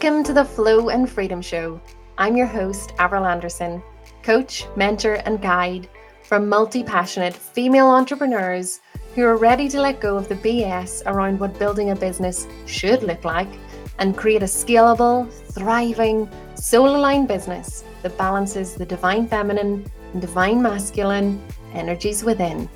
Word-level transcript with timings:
Welcome 0.00 0.22
to 0.26 0.32
the 0.32 0.44
Flow 0.44 0.90
and 0.90 1.10
Freedom 1.10 1.42
Show. 1.42 1.80
I'm 2.18 2.36
your 2.36 2.46
host, 2.46 2.92
Avril 3.00 3.26
Anderson, 3.26 3.82
coach, 4.22 4.64
mentor, 4.76 5.14
and 5.26 5.42
guide 5.42 5.88
for 6.22 6.38
multi 6.38 6.84
passionate 6.84 7.34
female 7.34 7.88
entrepreneurs 7.88 8.80
who 9.16 9.24
are 9.24 9.36
ready 9.36 9.68
to 9.70 9.80
let 9.80 9.98
go 9.98 10.16
of 10.16 10.28
the 10.28 10.36
BS 10.36 11.02
around 11.06 11.40
what 11.40 11.58
building 11.58 11.90
a 11.90 11.96
business 11.96 12.46
should 12.64 13.02
look 13.02 13.24
like 13.24 13.48
and 13.98 14.16
create 14.16 14.44
a 14.44 14.46
scalable, 14.46 15.28
thriving, 15.52 16.30
soul 16.54 16.94
aligned 16.94 17.26
business 17.26 17.82
that 18.02 18.16
balances 18.16 18.76
the 18.76 18.86
divine 18.86 19.26
feminine 19.26 19.84
and 20.12 20.20
divine 20.20 20.62
masculine 20.62 21.42
energies 21.74 22.22
within. 22.22 22.68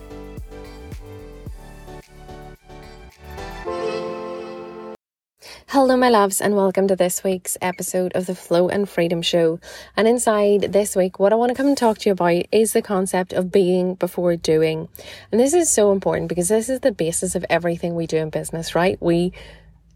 Hello, 5.73 5.97
my 5.97 6.11
loves, 6.11 6.43
and 6.43 6.55
welcome 6.55 6.87
to 6.89 6.97
this 6.97 7.25
week's 7.25 7.57
episode 7.63 8.13
of 8.15 8.27
the 8.27 8.35
Flow 8.35 8.69
and 8.69 8.87
Freedom 8.87 9.23
Show. 9.23 9.59
And 9.97 10.07
inside 10.07 10.71
this 10.71 10.95
week, 10.95 11.19
what 11.19 11.33
I 11.33 11.37
want 11.37 11.49
to 11.49 11.55
come 11.55 11.67
and 11.67 11.79
talk 11.79 11.97
to 12.01 12.11
you 12.11 12.13
about 12.13 12.45
is 12.53 12.75
the 12.75 12.83
concept 12.83 13.33
of 13.33 13.51
being 13.51 13.95
before 13.95 14.37
doing. 14.37 14.91
And 15.31 15.41
this 15.41 15.55
is 15.55 15.73
so 15.73 15.91
important 15.91 16.29
because 16.29 16.49
this 16.49 16.69
is 16.69 16.81
the 16.81 16.93
basis 16.93 17.35
of 17.35 17.47
everything 17.49 17.95
we 17.95 18.07
do 18.07 18.19
in 18.19 18.29
business, 18.29 18.75
right? 18.75 19.01
We 19.01 19.33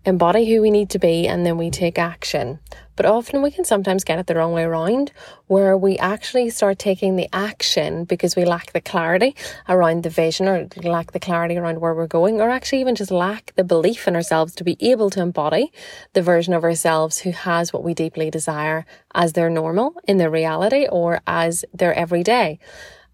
embody 0.06 0.48
who 0.48 0.62
we 0.62 0.70
need 0.70 0.88
to 0.90 0.98
be, 1.00 1.26
and 1.26 1.44
then 1.44 1.58
we 1.58 1.68
take 1.70 1.98
action. 1.98 2.60
But 2.94 3.04
often 3.04 3.42
we 3.42 3.50
can 3.50 3.64
sometimes 3.64 4.04
get 4.04 4.18
it 4.18 4.26
the 4.26 4.36
wrong 4.36 4.52
way 4.52 4.62
around, 4.62 5.12
where 5.48 5.76
we 5.76 5.98
actually 5.98 6.48
start 6.48 6.78
taking 6.78 7.16
the 7.16 7.28
action 7.32 8.04
because 8.04 8.36
we 8.36 8.44
lack 8.44 8.72
the 8.72 8.80
clarity 8.80 9.34
around 9.68 10.04
the 10.04 10.08
vision 10.08 10.48
or 10.48 10.68
lack 10.82 11.12
the 11.12 11.20
clarity 11.20 11.56
around 11.58 11.80
where 11.80 11.92
we're 11.92 12.06
going, 12.06 12.40
or 12.40 12.48
actually 12.48 12.80
even 12.80 12.94
just 12.94 13.10
lack 13.10 13.52
the 13.56 13.64
belief 13.64 14.06
in 14.06 14.14
ourselves 14.14 14.54
to 14.54 14.64
be 14.64 14.76
able 14.80 15.10
to 15.10 15.20
embody 15.20 15.72
the 16.14 16.22
version 16.22 16.54
of 16.54 16.64
ourselves 16.64 17.18
who 17.18 17.32
has 17.32 17.72
what 17.72 17.84
we 17.84 17.92
deeply 17.92 18.30
desire 18.30 18.86
as 19.14 19.32
their 19.32 19.50
normal 19.50 19.94
in 20.06 20.16
their 20.16 20.30
reality 20.30 20.86
or 20.86 21.20
as 21.26 21.64
their 21.74 21.92
everyday. 21.94 22.58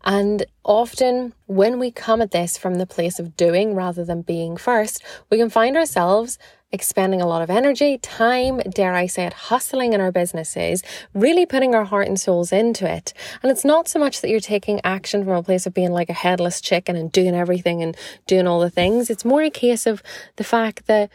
And 0.05 0.45
often, 0.65 1.33
when 1.47 1.79
we 1.79 1.91
come 1.91 2.21
at 2.21 2.33
this 2.33 2.59
from 2.59 2.75
the 2.75 2.87
place 2.87 3.19
of 3.19 3.37
doing 3.37 3.75
rather 3.75 4.05
than 4.05 4.23
being 4.23 4.57
first, 4.57 5.03
we 5.31 5.39
can 5.39 5.49
find 5.49 5.77
ourselves 5.77 6.39
expending 6.73 7.21
a 7.21 7.27
lot 7.27 7.43
of 7.43 7.51
energy, 7.51 7.99
time, 7.99 8.59
dare 8.61 8.95
I 8.95 9.07
say 9.07 9.27
it, 9.27 9.33
hustling 9.35 9.93
in 9.93 10.01
our 10.01 10.11
businesses, 10.11 10.83
really 11.15 11.45
putting 11.45 11.75
our 11.75 11.85
heart 11.85 12.09
and 12.09 12.19
souls 12.19 12.51
into 12.51 12.91
it. 12.91 13.13
And 13.43 13.53
it's 13.53 13.65
not 13.65 13.89
so 13.89 13.99
much 13.99 14.21
that 14.21 14.31
you're 14.31 14.41
taking 14.41 14.81
action 14.83 15.25
from 15.25 15.35
a 15.35 15.43
place 15.43 15.67
of 15.67 15.75
being 15.75 15.93
like 15.93 16.09
a 16.09 16.15
headless 16.15 16.61
chicken 16.61 16.97
and 16.97 17.13
doing 17.13 17.35
everything 17.35 17.83
and 17.83 17.97
doing 18.27 18.47
all 18.47 18.61
the 18.61 18.71
things. 18.71 19.11
It's 19.11 19.25
more 19.25 19.43
a 19.43 19.51
case 19.51 19.87
of 19.87 20.03
the 20.37 20.45
fact 20.45 20.87
that 20.87 21.11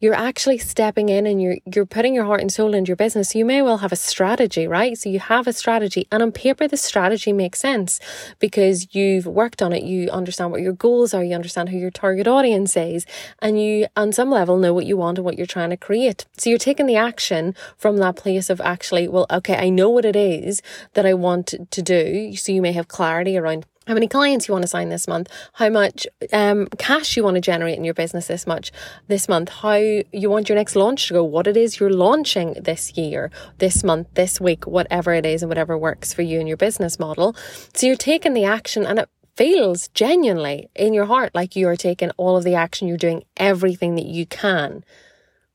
you're 0.00 0.14
actually 0.14 0.58
stepping 0.58 1.08
in 1.08 1.26
and 1.26 1.42
you're 1.42 1.56
you're 1.74 1.86
putting 1.86 2.14
your 2.14 2.24
heart 2.24 2.40
and 2.40 2.52
soul 2.52 2.72
into 2.74 2.90
your 2.90 2.96
business. 2.96 3.34
You 3.34 3.44
may 3.44 3.62
well 3.62 3.78
have 3.78 3.92
a 3.92 3.96
strategy, 3.96 4.66
right? 4.68 4.96
So 4.96 5.08
you 5.08 5.18
have 5.18 5.46
a 5.46 5.52
strategy 5.52 6.06
and 6.12 6.22
on 6.22 6.30
paper 6.32 6.68
the 6.68 6.76
strategy 6.76 7.32
makes 7.32 7.58
sense 7.58 7.98
because 8.38 8.94
you've 8.94 9.26
worked 9.26 9.60
on 9.60 9.72
it. 9.72 9.82
You 9.82 10.08
understand 10.10 10.52
what 10.52 10.60
your 10.60 10.72
goals 10.72 11.14
are, 11.14 11.24
you 11.24 11.34
understand 11.34 11.70
who 11.70 11.78
your 11.78 11.90
target 11.90 12.28
audience 12.28 12.76
is, 12.76 13.06
and 13.40 13.60
you 13.60 13.88
on 13.96 14.12
some 14.12 14.30
level 14.30 14.56
know 14.56 14.72
what 14.72 14.86
you 14.86 14.96
want 14.96 15.18
and 15.18 15.24
what 15.24 15.36
you're 15.36 15.46
trying 15.46 15.70
to 15.70 15.76
create. 15.76 16.26
So 16.36 16.48
you're 16.50 16.58
taking 16.58 16.86
the 16.86 16.96
action 16.96 17.54
from 17.76 17.96
that 17.96 18.16
place 18.16 18.50
of 18.50 18.60
actually, 18.60 19.08
well, 19.08 19.26
okay, 19.30 19.56
I 19.56 19.68
know 19.68 19.90
what 19.90 20.04
it 20.04 20.16
is 20.16 20.62
that 20.94 21.06
I 21.06 21.14
want 21.14 21.54
to 21.70 21.82
do. 21.82 22.36
So 22.36 22.52
you 22.52 22.62
may 22.62 22.72
have 22.72 22.86
clarity 22.88 23.36
around 23.36 23.66
how 23.88 23.94
many 23.94 24.06
clients 24.06 24.46
you 24.46 24.52
want 24.52 24.62
to 24.62 24.68
sign 24.68 24.90
this 24.90 25.08
month, 25.08 25.28
how 25.54 25.70
much 25.70 26.06
um, 26.32 26.66
cash 26.76 27.16
you 27.16 27.24
want 27.24 27.36
to 27.36 27.40
generate 27.40 27.78
in 27.78 27.84
your 27.84 27.94
business 27.94 28.26
this 28.26 28.46
much 28.46 28.70
this 29.08 29.28
month, 29.28 29.48
how 29.48 29.76
you 29.76 30.28
want 30.28 30.48
your 30.48 30.56
next 30.56 30.76
launch 30.76 31.08
to 31.08 31.14
go, 31.14 31.24
what 31.24 31.46
it 31.46 31.56
is 31.56 31.80
you're 31.80 31.90
launching 31.90 32.52
this 32.52 32.96
year, 32.98 33.30
this 33.56 33.82
month, 33.82 34.06
this 34.12 34.40
week, 34.40 34.66
whatever 34.66 35.14
it 35.14 35.24
is, 35.24 35.42
and 35.42 35.48
whatever 35.48 35.76
works 35.76 36.12
for 36.12 36.20
you 36.20 36.38
and 36.38 36.46
your 36.46 36.58
business 36.58 36.98
model. 36.98 37.34
So 37.72 37.86
you're 37.86 37.96
taking 37.96 38.34
the 38.34 38.44
action, 38.44 38.84
and 38.84 38.98
it 38.98 39.08
feels 39.36 39.88
genuinely 39.88 40.68
in 40.74 40.92
your 40.92 41.06
heart 41.06 41.34
like 41.34 41.56
you 41.56 41.66
are 41.68 41.76
taking 41.76 42.10
all 42.18 42.36
of 42.36 42.44
the 42.44 42.54
action, 42.54 42.88
you're 42.88 42.98
doing 42.98 43.24
everything 43.38 43.94
that 43.94 44.06
you 44.06 44.26
can 44.26 44.84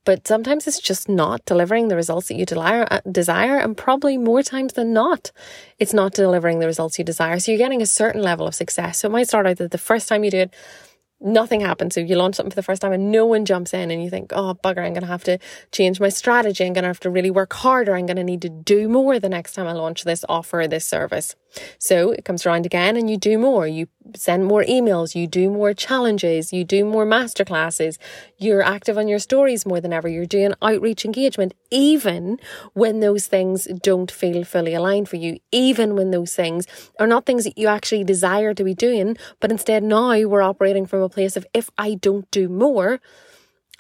but 0.06 0.28
sometimes 0.28 0.68
it's 0.68 0.80
just 0.80 1.08
not 1.08 1.46
delivering 1.46 1.88
the 1.88 1.96
results 1.96 2.28
that 2.28 2.36
you 2.36 2.46
desire, 2.46 2.88
uh, 2.92 3.02
desire, 3.10 3.58
and 3.58 3.78
probably 3.78 4.18
more 4.18 4.44
times 4.44 4.74
than 4.74 4.94
not, 4.94 5.32
it's 5.80 5.94
not 5.94 6.14
delivering 6.14 6.60
the 6.60 6.66
results 6.66 7.00
you 7.00 7.06
desire. 7.06 7.40
So 7.40 7.52
you're 7.52 7.60
getting 7.60 7.82
a 7.82 7.86
certain 7.86 8.22
level 8.22 8.48
of 8.48 8.56
success. 8.56 9.00
So 9.00 9.08
it 9.08 9.12
might 9.12 9.28
start 9.28 9.48
out 9.48 9.58
that 9.58 9.72
the 9.72 9.78
first 9.78 10.08
time 10.08 10.24
you 10.24 10.32
do 10.32 10.40
it, 10.40 10.54
nothing 11.22 11.62
happens. 11.62 11.96
So 11.96 12.02
you 12.02 12.16
launch 12.16 12.36
something 12.36 12.52
for 12.52 12.56
the 12.56 12.64
first 12.64 12.82
time 12.82 12.92
and 12.92 13.12
no 13.12 13.26
one 13.26 13.46
jumps 13.46 13.74
in 13.74 13.92
and 13.92 14.04
you 14.04 14.10
think, 14.10 14.34
oh, 14.34 14.58
bugger, 14.64 14.86
I'm 14.86 14.94
going 14.94 15.02
to 15.02 15.08
have 15.08 15.24
to 15.24 15.40
change 15.72 16.00
my 16.00 16.10
strategy. 16.10 16.66
I'm 16.66 16.74
going 16.74 16.84
to 16.84 16.90
have 16.90 17.00
to 17.02 17.10
really 17.10 17.32
work 17.32 17.54
harder. 17.54 17.96
I'm 17.96 18.06
going 18.06 18.18
to 18.18 18.24
need 18.24 18.42
to 18.42 18.50
do 18.50 18.90
more 18.90 19.20
the 19.20 19.30
next 19.30 19.54
time 19.54 19.68
I 19.68 19.72
launch 19.72 20.04
this 20.04 20.26
offer 20.28 20.62
or 20.62 20.68
this 20.68 20.86
service. 20.86 21.36
So 21.80 22.12
it 22.12 22.26
comes 22.26 22.46
around 22.46 22.66
again 22.66 22.98
and 22.98 23.10
you 23.10 23.18
do 23.18 23.38
more. 23.38 23.68
You 23.68 23.88
send 24.16 24.46
more 24.46 24.64
emails, 24.64 25.16
you 25.16 25.28
do 25.28 25.50
more 25.50 25.74
challenges, 25.74 26.52
you 26.52 26.64
do 26.64 26.84
more 26.84 27.06
masterclasses, 27.06 27.98
you're 28.38 28.62
active 28.62 28.98
on 28.98 29.08
your 29.08 29.20
stories 29.20 29.66
more 29.66 29.80
than 29.80 29.94
ever, 29.94 30.08
you're 30.08 30.26
doing 30.26 30.54
outreach 30.62 31.06
engagement, 31.06 31.54
even 31.72 32.38
when 32.74 33.00
those 33.00 33.28
things 33.28 33.66
don't 33.82 34.12
feel 34.12 34.44
fully 34.44 34.74
aligned 34.74 35.08
for 35.08 35.16
you, 35.16 35.40
even 35.52 35.96
when 35.96 36.12
those 36.12 36.36
things 36.36 36.68
are 37.00 37.08
not 37.08 37.26
things 37.26 37.46
that 37.46 37.58
you 37.58 37.68
actually 37.68 38.04
desire 38.04 38.54
to 38.54 38.64
be 38.64 38.74
doing, 38.74 39.18
but 39.40 39.52
instead 39.52 39.84
now 39.84 40.20
we're 40.28 40.42
operating 40.42 40.86
from 40.86 41.02
a 41.02 41.10
place 41.10 41.38
of 41.38 41.46
if 41.54 41.70
I 41.78 41.96
don't 41.96 42.30
do 42.32 42.50
more, 42.50 43.00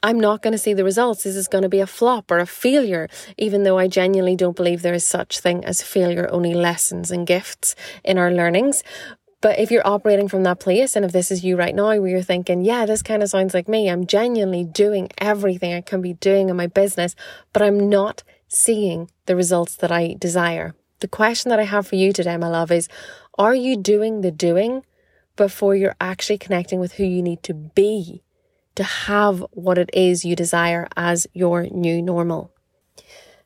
I'm 0.05 0.19
not 0.19 0.41
going 0.41 0.51
to 0.51 0.57
see 0.57 0.73
the 0.73 0.83
results. 0.83 1.23
This 1.23 1.37
is 1.37 1.47
going 1.47 1.61
to 1.61 1.69
be 1.69 1.79
a 1.79 1.87
flop 1.87 2.29
or 2.29 2.39
a 2.39 2.45
failure, 2.45 3.07
even 3.37 3.63
though 3.63 3.77
I 3.77 3.87
genuinely 3.87 4.35
don't 4.35 4.55
believe 4.55 4.81
there 4.81 4.93
is 4.93 5.05
such 5.05 5.39
thing 5.39 5.63
as 5.63 5.81
failure, 5.81 6.27
only 6.29 6.53
lessons 6.53 7.09
and 7.09 7.25
gifts 7.25 7.73
in 8.03 8.17
our 8.17 8.29
learnings. 8.29 8.83
But 9.39 9.59
if 9.59 9.71
you're 9.71 9.87
operating 9.87 10.27
from 10.27 10.43
that 10.43 10.59
place, 10.59 10.97
and 10.97 11.05
if 11.05 11.13
this 11.13 11.31
is 11.31 11.45
you 11.45 11.55
right 11.55 11.73
now, 11.73 11.97
where 11.97 12.07
you're 12.07 12.21
thinking, 12.21 12.65
yeah, 12.65 12.85
this 12.85 13.01
kind 13.01 13.23
of 13.23 13.29
sounds 13.29 13.53
like 13.53 13.69
me, 13.69 13.89
I'm 13.89 14.05
genuinely 14.05 14.65
doing 14.65 15.09
everything 15.19 15.73
I 15.73 15.79
can 15.79 16.01
be 16.01 16.13
doing 16.15 16.49
in 16.49 16.57
my 16.57 16.67
business, 16.67 17.15
but 17.53 17.61
I'm 17.61 17.89
not 17.89 18.23
seeing 18.49 19.09
the 19.25 19.37
results 19.37 19.75
that 19.77 19.91
I 19.91 20.15
desire. 20.19 20.75
The 20.99 21.07
question 21.07 21.49
that 21.49 21.59
I 21.59 21.63
have 21.63 21.87
for 21.87 21.95
you 21.95 22.11
today, 22.11 22.35
my 22.35 22.49
love, 22.49 22.71
is 22.71 22.89
are 23.37 23.55
you 23.55 23.77
doing 23.77 24.19
the 24.19 24.31
doing 24.31 24.85
before 25.37 25.75
you're 25.75 25.95
actually 26.01 26.37
connecting 26.37 26.81
with 26.81 26.93
who 26.93 27.05
you 27.05 27.21
need 27.21 27.41
to 27.43 27.53
be 27.53 28.22
to 28.75 28.83
have 28.83 29.45
what 29.51 29.77
it 29.77 29.89
is 29.93 30.25
you 30.25 30.35
desire 30.35 30.87
as 30.95 31.27
your 31.33 31.63
new 31.63 32.01
normal. 32.01 32.51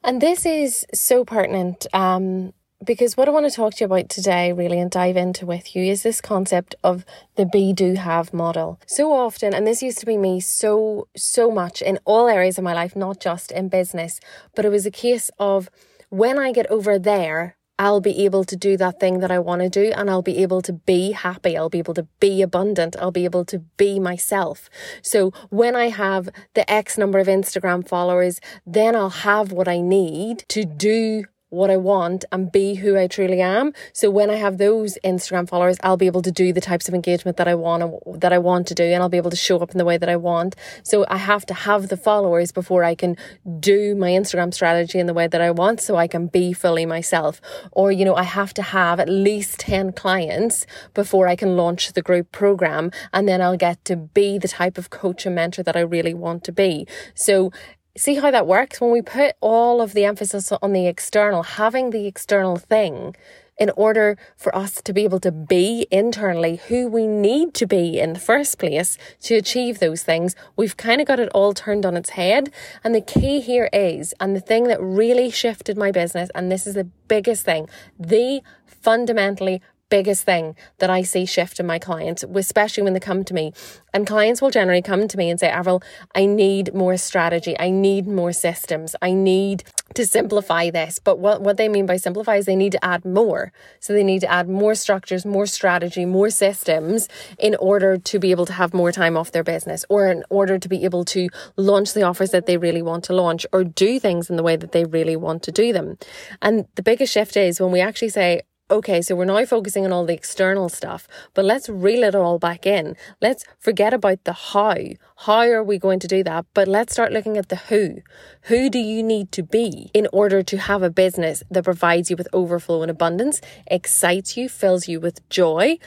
And 0.04 0.22
this 0.22 0.46
is 0.46 0.86
so 0.94 1.26
pertinent 1.26 1.86
um, 1.94 2.54
because 2.84 3.18
what 3.18 3.28
I 3.28 3.32
want 3.32 3.50
to 3.50 3.56
talk 3.56 3.74
to 3.74 3.82
you 3.82 3.86
about 3.88 4.10
today, 4.10 4.54
really, 4.54 4.80
and 4.80 4.92
dive 4.92 5.18
into 5.18 5.46
with 5.46 5.76
you 5.76 5.84
is 5.84 6.04
this 6.04 6.22
concept 6.22 6.76
of 6.84 7.06
the 7.36 7.46
be, 7.46 7.74
do, 7.74 7.96
have 7.96 8.34
model. 8.34 8.80
So 8.86 9.12
often, 9.12 9.54
and 9.54 9.66
this 9.66 9.82
used 9.82 9.98
to 10.00 10.06
be 10.06 10.18
me 10.18 10.40
so, 10.40 11.08
so 11.16 11.52
much 11.52 11.82
in 11.82 12.00
all 12.06 12.28
areas 12.28 12.58
of 12.58 12.64
my 12.64 12.74
life, 12.74 12.96
not 12.96 13.20
just 13.20 13.52
in 13.52 13.70
business, 13.70 14.20
but 14.56 14.64
it 14.64 14.70
was 14.70 14.86
a 14.86 14.92
case 14.92 15.32
of 15.40 15.70
when 16.10 16.40
I 16.40 16.52
get 16.52 16.68
over 16.68 16.98
there, 17.00 17.57
I'll 17.80 18.02
be 18.02 18.26
able 18.26 18.44
to 18.46 18.56
do 18.56 18.76
that 18.78 19.00
thing 19.00 19.20
that 19.20 19.32
I 19.32 19.40
want 19.40 19.62
to 19.62 19.70
do 19.70 19.92
and 19.96 20.10
I'll 20.10 20.22
be 20.22 20.40
able 20.40 20.62
to 20.64 20.74
be 20.74 21.12
happy. 21.12 21.56
I'll 21.56 21.70
be 21.70 21.80
able 21.80 21.94
to 21.94 22.08
be 22.20 22.42
abundant. 22.42 22.96
I'll 23.00 23.12
be 23.12 23.26
able 23.26 23.46
to 23.46 23.60
be 23.78 24.00
myself. 24.00 24.70
So 25.02 25.32
when 25.50 25.76
I 25.76 25.90
have 25.90 26.30
the 26.56 26.70
X 26.72 26.98
number 26.98 27.20
of 27.20 27.28
Instagram 27.28 27.88
followers, 27.88 28.40
then 28.66 28.96
I'll 28.96 29.10
have 29.10 29.52
what 29.52 29.68
I 29.68 29.80
need 29.82 30.46
to 30.50 30.66
do 30.66 31.26
what 31.50 31.70
I 31.70 31.78
want 31.78 32.26
and 32.32 32.52
be 32.52 32.76
who 32.76 32.98
I 32.98 33.08
truly 33.08 33.42
am. 33.42 33.74
So 33.94 34.10
when 34.12 34.30
I 34.30 34.36
have 34.36 34.58
those 34.58 34.98
Instagram 35.04 35.48
followers, 35.48 35.78
I'll 35.82 35.98
be 35.98 36.08
able 36.08 36.22
to 36.24 36.32
do 36.32 36.52
the 36.52 36.62
types 36.62 36.88
of 36.88 36.94
engagement 36.94 37.38
that 37.38 37.48
I 37.48 37.56
want 37.56 38.22
that 38.22 38.34
I 38.34 38.38
want 38.38 38.68
to 38.68 38.74
do 38.74 38.84
and 38.84 39.02
I'll 39.02 39.10
be 39.10 39.18
able 39.18 39.30
to 39.32 39.38
show 39.38 39.60
up 39.60 39.72
in 39.72 39.78
the 39.78 39.86
way 39.86 39.98
that 39.98 40.10
I 40.10 40.18
want. 40.18 40.56
So 40.84 41.06
I 41.08 41.18
have 41.18 41.46
to 41.48 41.54
have 41.54 41.88
the 41.88 41.98
followers 41.98 42.52
before 42.52 42.84
I 42.84 42.96
can 42.96 43.16
do 43.60 43.96
my 43.96 44.10
Instagram 44.10 44.54
strategy 44.54 45.00
in 45.00 45.08
the 45.08 45.14
way 45.14 45.28
that 45.28 45.42
I 45.42 45.52
want 45.52 45.80
so 45.80 45.96
I 45.96 46.08
can 46.08 46.28
be 46.28 46.52
fully 46.54 46.86
myself. 46.86 47.40
Or 47.72 47.92
you 47.92 48.04
know, 48.04 48.16
I 48.16 48.24
have 48.24 48.54
to 48.56 48.62
have 48.62 49.00
at 49.00 49.10
least 49.10 49.60
10 49.60 49.94
clients 49.94 50.66
before 50.94 51.28
I 51.28 51.36
can 51.36 51.56
launch 51.56 51.94
the 51.94 52.02
group 52.02 52.32
program 52.32 52.92
and 53.14 53.28
then 53.28 53.42
I'll 53.42 53.58
get 53.58 53.84
to 53.86 53.96
be 53.96 54.38
the 54.38 54.48
type 54.48 54.78
of 54.78 54.90
coach 54.90 55.26
and 55.26 55.36
mentor 55.36 55.64
that 55.64 55.78
I 55.78 55.82
really 55.82 56.14
want 56.14 56.44
to 56.46 56.52
be. 56.52 56.88
So 57.16 57.52
see 57.98 58.16
how 58.16 58.32
that 58.32 58.48
works 58.48 58.80
when 58.80 58.92
we 58.92 59.02
put 59.02 59.36
all 59.42 59.82
of 59.82 59.94
the 59.94 60.06
emphasis 60.06 60.52
on 60.52 60.74
the 60.74 60.88
external, 60.88 61.44
having 61.44 61.90
the 61.90 62.06
external 62.06 62.58
thing 62.58 63.16
in 63.58 63.72
order 63.72 64.18
for 64.36 64.56
us 64.56 64.82
to 64.84 64.94
be 64.94 65.04
able 65.04 65.20
to 65.20 65.32
be 65.32 65.88
internally 65.90 66.58
who 66.68 66.88
we 66.88 67.08
need 67.08 67.54
to 67.56 67.66
be 67.66 68.00
in 68.00 68.14
the 68.14 68.20
first 68.20 68.60
place 68.60 68.98
to 69.22 69.36
achieve 69.36 69.80
those 69.80 70.04
things. 70.04 70.36
We've 70.56 70.78
kind 70.78 71.02
of 71.02 71.08
got 71.08 71.20
it 71.20 71.30
all 71.30 71.54
turned 71.54 71.86
on 71.86 71.98
its 71.98 72.12
head. 72.12 72.54
And 72.84 72.94
the 72.94 73.02
key 73.02 73.42
here 73.42 73.70
is, 73.74 74.14
and 74.20 74.36
the 74.36 74.42
thing 74.42 74.66
that 74.66 74.82
really 74.82 75.32
shifted 75.32 75.78
my 75.78 75.92
business, 75.92 76.30
and 76.36 76.52
this 76.52 76.68
is 76.68 76.76
the 76.76 76.84
biggest 77.08 77.46
thing, 77.46 77.68
the 78.00 78.42
fundamentally 78.66 79.62
biggest 79.90 80.24
thing 80.24 80.56
that 80.80 80.90
I 80.90 81.02
see 81.04 81.26
shift 81.26 81.60
in 81.60 81.66
my 81.66 81.80
clients, 81.80 82.24
especially 82.24 82.84
when 82.84 82.94
they 82.94 83.00
come 83.00 83.24
to 83.24 83.34
me. 83.34 83.54
And 83.94 84.06
clients 84.06 84.42
will 84.42 84.52
generally 84.52 84.82
come 84.82 85.08
to 85.08 85.18
me 85.18 85.30
and 85.30 85.40
say, 85.40 85.50
Avril, 85.50 85.82
I 86.14 86.26
need 86.26 86.74
more 86.74 86.98
strategy. 86.98 87.58
I 87.60 87.70
need 87.70 88.08
more 88.08 88.34
systems. 88.34 88.96
I 89.02 89.14
need 89.14 89.64
to 89.94 90.06
simplify 90.06 90.70
this. 90.70 91.00
But 91.00 91.20
what, 91.20 91.42
what 91.42 91.58
they 91.58 91.70
mean 91.70 91.86
by 91.86 91.98
simplify 91.98 92.36
is 92.36 92.46
they 92.46 92.56
need 92.56 92.74
to 92.74 92.86
add 92.86 93.06
more. 93.06 93.52
So 93.80 93.94
they 93.94 94.04
need 94.04 94.20
to 94.22 94.32
add 94.32 94.50
more 94.50 94.76
structures, 94.76 95.26
more 95.26 95.46
strategy, 95.46 96.06
more 96.06 96.30
systems 96.30 97.08
in 97.40 97.56
order 97.56 97.98
to 97.98 98.20
be 98.20 98.32
able 98.32 98.46
to 98.48 98.54
have 98.54 98.74
more 98.74 98.92
time 98.92 99.18
off 99.18 99.32
their 99.32 99.44
business 99.44 99.86
or 99.90 100.08
in 100.08 100.24
order 100.30 100.60
to 100.60 100.70
be 100.70 100.84
able 100.84 101.06
to 101.06 101.30
launch 101.56 101.94
the 101.94 102.04
offers 102.04 102.32
that 102.32 102.46
they 102.46 102.58
really 102.58 102.82
want 102.82 103.06
to 103.06 103.14
launch 103.14 103.46
or 103.54 103.64
do 103.64 104.00
things 104.00 104.30
in 104.30 104.36
the 104.36 104.44
way 104.44 104.56
that 104.56 104.74
they 104.74 104.84
really 104.84 105.16
want 105.16 105.44
to 105.44 105.52
do 105.52 105.74
them. 105.74 105.98
And 106.42 106.68
the 106.76 106.84
biggest 106.84 107.14
shift 107.14 107.38
is 107.38 107.60
when 107.60 107.72
we 107.72 107.80
actually 107.80 108.10
say, 108.10 108.42
okay, 108.70 109.02
so 109.02 109.16
we're 109.16 109.26
now 109.26 109.46
focusing 109.46 109.86
on 109.86 109.94
all 109.94 110.06
the 110.06 110.14
external 110.14 110.70
stuff, 110.70 111.08
but 111.34 111.46
let's 111.46 111.70
reel 111.70 112.04
it 112.04 112.16
all 112.16 112.38
back 112.40 112.66
in. 112.66 112.96
Let's 113.22 113.46
forget 113.60 113.94
about 113.94 114.24
the 114.24 114.34
how. 114.34 114.76
How 115.18 115.50
are 115.50 115.64
we 115.64 115.78
going 115.78 116.00
to 116.00 116.08
do 116.08 116.24
that? 116.24 116.46
But 116.54 116.68
let's 116.68 116.94
start 116.94 117.12
looking 117.12 117.38
at 117.38 117.50
the 117.50 117.56
who. 117.56 118.02
Who 118.44 118.70
do 118.70 118.80
you 118.80 119.02
need 119.04 119.32
to 119.34 119.44
be 119.44 119.90
in 119.94 120.08
order 120.12 120.44
to 120.44 120.58
have 120.58 120.84
a 120.84 120.90
business 120.90 121.44
that 121.50 121.64
provides 121.64 122.10
you 122.10 122.16
with 122.18 122.28
overflow 122.34 122.82
and 122.82 122.92
abundance, 122.92 123.42
excites 123.68 124.36
you, 124.36 124.50
fills 124.50 124.88
you 124.88 125.00
with 125.00 125.28
joy, 125.30 125.78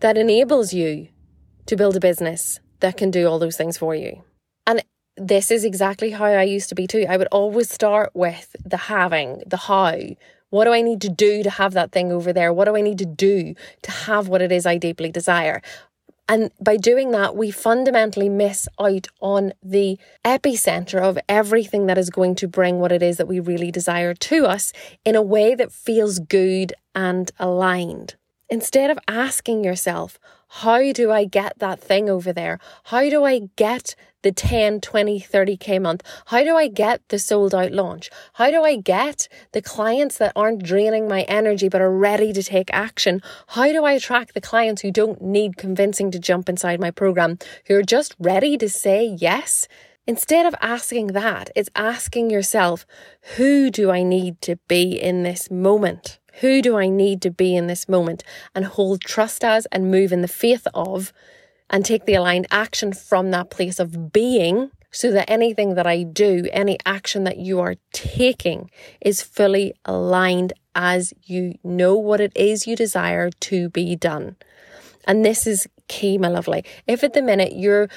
that 0.00 0.16
enables 0.16 0.72
you 0.72 1.08
to 1.66 1.76
build 1.76 1.96
a 1.96 2.00
business 2.00 2.60
that 2.80 2.96
can 2.96 3.10
do 3.10 3.26
all 3.26 3.38
those 3.38 3.56
things 3.56 3.78
for 3.78 3.94
you? 3.94 4.22
And 4.66 4.82
this 5.16 5.50
is 5.50 5.64
exactly 5.64 6.10
how 6.10 6.24
I 6.24 6.44
used 6.44 6.68
to 6.70 6.74
be 6.74 6.86
too. 6.86 7.06
I 7.08 7.16
would 7.16 7.28
always 7.32 7.70
start 7.70 8.10
with 8.14 8.54
the 8.64 8.76
having, 8.76 9.42
the 9.46 9.56
how, 9.56 9.96
what 10.52 10.64
do 10.66 10.72
I 10.72 10.82
need 10.82 11.00
to 11.00 11.08
do 11.08 11.42
to 11.42 11.48
have 11.48 11.72
that 11.72 11.92
thing 11.92 12.12
over 12.12 12.30
there? 12.30 12.52
What 12.52 12.66
do 12.66 12.76
I 12.76 12.82
need 12.82 12.98
to 12.98 13.06
do 13.06 13.54
to 13.80 13.90
have 13.90 14.28
what 14.28 14.42
it 14.42 14.52
is 14.52 14.66
I 14.66 14.76
deeply 14.76 15.10
desire? 15.10 15.62
And 16.28 16.50
by 16.60 16.76
doing 16.76 17.10
that, 17.12 17.34
we 17.34 17.50
fundamentally 17.50 18.28
miss 18.28 18.68
out 18.78 19.06
on 19.20 19.54
the 19.62 19.98
epicenter 20.26 21.00
of 21.00 21.18
everything 21.26 21.86
that 21.86 21.96
is 21.96 22.10
going 22.10 22.34
to 22.34 22.46
bring 22.48 22.80
what 22.80 22.92
it 22.92 23.02
is 23.02 23.16
that 23.16 23.28
we 23.28 23.40
really 23.40 23.70
desire 23.70 24.12
to 24.12 24.44
us 24.44 24.74
in 25.06 25.16
a 25.16 25.22
way 25.22 25.54
that 25.54 25.72
feels 25.72 26.18
good 26.18 26.74
and 26.94 27.30
aligned. 27.38 28.16
Instead 28.50 28.90
of 28.90 28.98
asking 29.08 29.64
yourself, 29.64 30.18
how 30.48 30.92
do 30.92 31.10
I 31.10 31.24
get 31.24 31.58
that 31.60 31.80
thing 31.80 32.10
over 32.10 32.30
there? 32.30 32.58
How 32.84 33.08
do 33.08 33.24
I 33.24 33.48
get 33.56 33.94
the 34.22 34.32
10, 34.32 34.80
20, 34.80 35.20
30k 35.20 35.80
month? 35.80 36.02
How 36.26 36.42
do 36.42 36.56
I 36.56 36.68
get 36.68 37.06
the 37.08 37.18
sold 37.18 37.54
out 37.54 37.72
launch? 37.72 38.10
How 38.34 38.50
do 38.50 38.62
I 38.62 38.76
get 38.76 39.28
the 39.52 39.62
clients 39.62 40.18
that 40.18 40.32
aren't 40.34 40.62
draining 40.62 41.08
my 41.08 41.22
energy 41.22 41.68
but 41.68 41.80
are 41.80 41.96
ready 41.96 42.32
to 42.32 42.42
take 42.42 42.70
action? 42.72 43.20
How 43.48 43.72
do 43.72 43.84
I 43.84 43.92
attract 43.92 44.34
the 44.34 44.40
clients 44.40 44.82
who 44.82 44.90
don't 44.90 45.20
need 45.20 45.56
convincing 45.56 46.10
to 46.10 46.18
jump 46.18 46.48
inside 46.48 46.80
my 46.80 46.90
program, 46.90 47.38
who 47.66 47.76
are 47.76 47.82
just 47.82 48.14
ready 48.18 48.56
to 48.58 48.68
say 48.68 49.04
yes? 49.04 49.68
Instead 50.04 50.46
of 50.46 50.54
asking 50.60 51.08
that, 51.08 51.50
it's 51.54 51.70
asking 51.76 52.28
yourself, 52.28 52.84
who 53.36 53.70
do 53.70 53.90
I 53.90 54.02
need 54.02 54.40
to 54.42 54.56
be 54.66 55.00
in 55.00 55.22
this 55.22 55.48
moment? 55.48 56.18
Who 56.40 56.60
do 56.60 56.76
I 56.76 56.88
need 56.88 57.22
to 57.22 57.30
be 57.30 57.54
in 57.54 57.68
this 57.68 57.88
moment 57.88 58.24
and 58.54 58.64
hold 58.64 59.02
trust 59.02 59.44
as 59.44 59.66
and 59.66 59.90
move 59.92 60.12
in 60.12 60.22
the 60.22 60.28
faith 60.28 60.66
of 60.74 61.12
and 61.72 61.84
take 61.84 62.04
the 62.04 62.14
aligned 62.14 62.46
action 62.50 62.92
from 62.92 63.30
that 63.30 63.50
place 63.50 63.80
of 63.80 64.12
being 64.12 64.70
so 64.92 65.10
that 65.10 65.30
anything 65.30 65.74
that 65.74 65.86
I 65.86 66.02
do, 66.02 66.46
any 66.52 66.78
action 66.84 67.24
that 67.24 67.38
you 67.38 67.60
are 67.60 67.76
taking 67.92 68.70
is 69.00 69.22
fully 69.22 69.72
aligned 69.86 70.52
as 70.74 71.14
you 71.24 71.54
know 71.64 71.96
what 71.96 72.20
it 72.20 72.32
is 72.36 72.66
you 72.66 72.76
desire 72.76 73.30
to 73.30 73.70
be 73.70 73.96
done. 73.96 74.36
And 75.06 75.24
this 75.24 75.46
is 75.46 75.66
key, 75.88 76.18
my 76.18 76.28
lovely. 76.28 76.64
If 76.86 77.02
at 77.02 77.14
the 77.14 77.22
minute 77.22 77.54
you're 77.56 77.88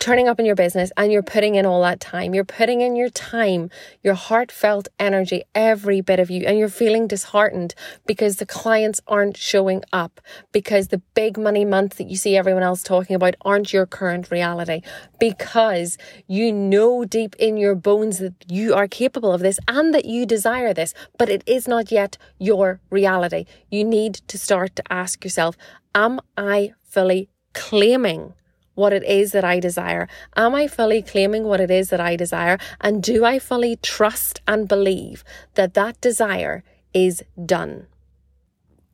turning 0.00 0.26
up 0.26 0.40
in 0.40 0.46
your 0.46 0.54
business 0.54 0.90
and 0.96 1.12
you're 1.12 1.22
putting 1.22 1.54
in 1.54 1.66
all 1.66 1.82
that 1.82 2.00
time. 2.00 2.34
You're 2.34 2.44
putting 2.44 2.80
in 2.80 2.96
your 2.96 3.10
time, 3.10 3.70
your 4.02 4.14
heartfelt 4.14 4.88
energy, 4.98 5.42
every 5.54 6.00
bit 6.00 6.18
of 6.18 6.30
you, 6.30 6.44
and 6.46 6.58
you're 6.58 6.68
feeling 6.68 7.06
disheartened 7.06 7.74
because 8.06 8.36
the 8.36 8.46
clients 8.46 9.00
aren't 9.06 9.36
showing 9.36 9.82
up, 9.92 10.20
because 10.50 10.88
the 10.88 11.02
big 11.14 11.36
money 11.36 11.64
months 11.64 11.96
that 11.96 12.08
you 12.08 12.16
see 12.16 12.36
everyone 12.36 12.62
else 12.62 12.82
talking 12.82 13.14
about 13.14 13.34
aren't 13.42 13.72
your 13.72 13.86
current 13.86 14.30
reality, 14.30 14.80
because 15.20 15.98
you 16.26 16.52
know 16.52 17.04
deep 17.04 17.36
in 17.38 17.56
your 17.56 17.74
bones 17.74 18.18
that 18.18 18.34
you 18.48 18.74
are 18.74 18.88
capable 18.88 19.32
of 19.32 19.40
this 19.40 19.58
and 19.68 19.94
that 19.94 20.06
you 20.06 20.24
desire 20.24 20.72
this, 20.72 20.94
but 21.18 21.28
it 21.28 21.42
is 21.46 21.68
not 21.68 21.92
yet 21.92 22.16
your 22.38 22.80
reality. 22.90 23.44
You 23.70 23.84
need 23.84 24.14
to 24.14 24.38
start 24.38 24.74
to 24.76 24.92
ask 24.92 25.22
yourself, 25.22 25.56
Am 25.94 26.20
I 26.38 26.72
fully 26.82 27.28
claiming? 27.52 28.32
What 28.74 28.92
it 28.92 29.04
is 29.04 29.32
that 29.32 29.44
I 29.44 29.60
desire? 29.60 30.08
Am 30.36 30.54
I 30.54 30.66
fully 30.66 31.02
claiming 31.02 31.44
what 31.44 31.60
it 31.60 31.70
is 31.70 31.90
that 31.90 32.00
I 32.00 32.16
desire? 32.16 32.58
And 32.80 33.02
do 33.02 33.24
I 33.24 33.38
fully 33.38 33.76
trust 33.76 34.40
and 34.46 34.68
believe 34.68 35.24
that 35.54 35.74
that 35.74 36.00
desire 36.00 36.64
is 36.94 37.22
done? 37.44 37.86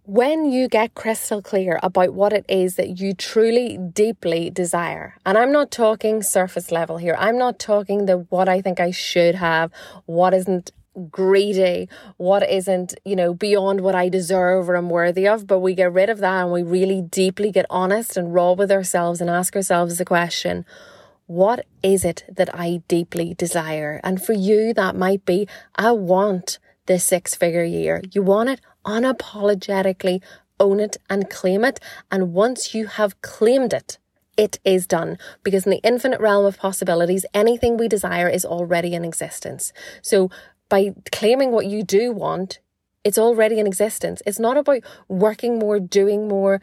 When 0.05 0.51
you 0.51 0.69
get 0.69 0.95
crystal 0.95 1.43
clear 1.43 1.79
about 1.83 2.15
what 2.15 2.33
it 2.33 2.47
is 2.49 2.77
that 2.77 2.99
you 2.99 3.13
truly 3.13 3.77
deeply 3.77 4.49
desire, 4.49 5.17
and 5.27 5.37
I'm 5.37 5.53
not 5.53 5.71
talking 5.71 6.23
surface 6.23 6.73
level 6.73 6.97
here, 6.97 7.15
I'm 7.19 7.37
not 7.37 7.59
talking 7.59 8.07
the 8.07 8.17
what 8.31 8.49
I 8.49 8.63
think 8.63 8.81
I 8.81 8.91
should 8.91 9.35
have, 9.35 9.71
what 10.07 10.33
isn't 10.33 10.73
greedy, 11.11 11.89
what 12.17 12.49
isn't, 12.49 12.95
you 13.05 13.17
know, 13.17 13.35
beyond 13.35 13.81
what 13.81 13.95
I 13.95 14.09
deserve 14.09 14.69
or 14.69 14.77
am 14.77 14.91
worthy 14.91 15.27
of. 15.27 15.47
But 15.47 15.61
we 15.61 15.75
get 15.75 15.93
rid 15.93 16.11
of 16.11 16.19
that 16.19 16.43
and 16.43 16.53
we 16.53 16.63
really 16.63 17.01
deeply 17.03 17.51
get 17.51 17.67
honest 17.71 18.17
and 18.17 18.35
raw 18.35 18.53
with 18.53 18.71
ourselves 18.71 19.21
and 19.21 19.31
ask 19.31 19.55
ourselves 19.55 19.99
the 19.99 20.05
question, 20.05 20.65
what 21.27 21.67
is 21.83 22.05
it 22.05 22.25
that 22.29 22.55
I 22.55 22.83
deeply 22.89 23.35
desire? 23.35 24.01
And 24.03 24.23
for 24.23 24.33
you, 24.33 24.73
that 24.75 24.97
might 24.97 25.25
be, 25.25 25.47
I 25.77 25.93
want 25.93 26.59
this 26.87 27.05
six 27.05 27.35
figure 27.35 27.65
year. 27.65 28.03
You 28.13 28.23
want 28.23 28.49
it 28.49 28.61
unapologetically, 28.85 30.23
own 30.59 30.81
it 30.81 30.97
and 31.11 31.29
claim 31.29 31.65
it. 31.65 31.81
And 32.11 32.33
once 32.33 32.75
you 32.75 32.87
have 32.87 33.21
claimed 33.21 33.73
it, 33.73 33.99
it 34.39 34.59
is 34.65 34.87
done 34.87 35.19
because 35.43 35.67
in 35.67 35.71
the 35.71 35.81
infinite 35.83 36.21
realm 36.21 36.47
of 36.47 36.59
possibilities, 36.59 37.27
anything 37.35 37.77
we 37.77 37.89
desire 37.89 38.29
is 38.29 38.45
already 38.45 38.95
in 38.95 39.05
existence. 39.05 39.73
So 40.01 40.31
by 40.69 40.95
claiming 41.13 41.51
what 41.51 41.67
you 41.67 41.83
do 41.83 42.13
want, 42.13 42.61
it's 43.05 43.19
already 43.19 43.59
in 43.59 43.67
existence. 43.67 44.23
It's 44.27 44.39
not 44.39 44.57
about 44.57 44.83
working 45.09 45.59
more, 45.59 45.81
doing 45.81 46.29
more. 46.29 46.61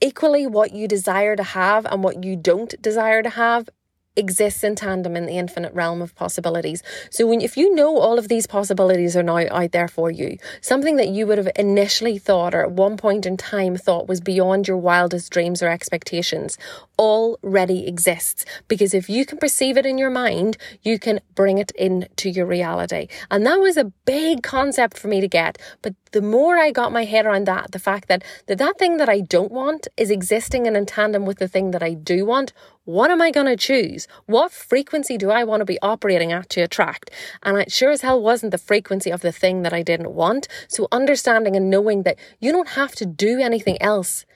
Equally, 0.00 0.46
what 0.46 0.72
you 0.72 0.88
desire 0.88 1.36
to 1.36 1.42
have 1.42 1.86
and 1.86 2.02
what 2.02 2.24
you 2.24 2.36
don't 2.36 2.80
desire 2.82 3.22
to 3.22 3.30
have 3.30 3.68
exists 4.16 4.62
in 4.62 4.74
tandem 4.74 5.16
in 5.16 5.26
the 5.26 5.38
infinite 5.38 5.72
realm 5.74 6.02
of 6.02 6.14
possibilities. 6.14 6.82
So 7.10 7.26
when 7.26 7.40
if 7.40 7.56
you 7.56 7.74
know 7.74 7.98
all 7.98 8.18
of 8.18 8.28
these 8.28 8.46
possibilities 8.46 9.16
are 9.16 9.22
now 9.22 9.38
out 9.50 9.72
there 9.72 9.88
for 9.88 10.10
you, 10.10 10.36
something 10.60 10.96
that 10.96 11.08
you 11.08 11.26
would 11.26 11.38
have 11.38 11.50
initially 11.56 12.18
thought 12.18 12.54
or 12.54 12.62
at 12.62 12.72
one 12.72 12.96
point 12.96 13.26
in 13.26 13.36
time 13.36 13.76
thought 13.76 14.08
was 14.08 14.20
beyond 14.20 14.68
your 14.68 14.76
wildest 14.76 15.32
dreams 15.32 15.62
or 15.62 15.68
expectations 15.68 16.58
already 16.98 17.86
exists 17.86 18.44
because 18.68 18.94
if 18.94 19.08
you 19.08 19.24
can 19.24 19.38
perceive 19.38 19.76
it 19.76 19.86
in 19.86 19.98
your 19.98 20.10
mind, 20.10 20.56
you 20.82 20.98
can 20.98 21.20
bring 21.34 21.58
it 21.58 21.70
into 21.72 22.28
your 22.28 22.46
reality. 22.46 23.08
And 23.30 23.46
that 23.46 23.60
was 23.60 23.76
a 23.76 23.84
big 24.04 24.42
concept 24.42 24.98
for 24.98 25.08
me 25.08 25.20
to 25.20 25.28
get, 25.28 25.58
but 25.80 25.94
the 26.12 26.22
more 26.22 26.58
I 26.58 26.70
got 26.70 26.92
my 26.92 27.04
head 27.04 27.26
around 27.26 27.46
that, 27.46 27.72
the 27.72 27.78
fact 27.78 28.08
that 28.08 28.22
that, 28.46 28.58
that 28.58 28.78
thing 28.78 28.98
that 28.98 29.08
I 29.08 29.20
don't 29.20 29.50
want 29.50 29.88
is 29.96 30.10
existing 30.10 30.66
and 30.66 30.76
in 30.76 30.86
tandem 30.86 31.24
with 31.24 31.38
the 31.38 31.48
thing 31.48 31.70
that 31.70 31.82
I 31.82 31.94
do 31.94 32.26
want, 32.26 32.52
what 32.84 33.10
am 33.10 33.22
I 33.22 33.30
going 33.30 33.46
to 33.46 33.56
choose? 33.56 34.08
What 34.26 34.50
frequency 34.50 35.16
do 35.16 35.30
I 35.30 35.44
want 35.44 35.60
to 35.60 35.64
be 35.64 35.78
operating 35.82 36.32
at 36.32 36.48
to 36.50 36.62
attract? 36.62 37.10
And 37.42 37.58
it 37.58 37.70
sure 37.70 37.90
as 37.90 38.00
hell 38.00 38.20
wasn't 38.20 38.50
the 38.50 38.58
frequency 38.58 39.10
of 39.10 39.20
the 39.20 39.32
thing 39.32 39.62
that 39.62 39.72
I 39.72 39.82
didn't 39.82 40.12
want. 40.12 40.48
So 40.68 40.88
understanding 40.90 41.54
and 41.54 41.70
knowing 41.70 42.02
that 42.02 42.18
you 42.40 42.50
don't 42.50 42.70
have 42.70 42.92
to 42.96 43.06
do 43.06 43.38
anything 43.40 43.80
else 43.80 44.26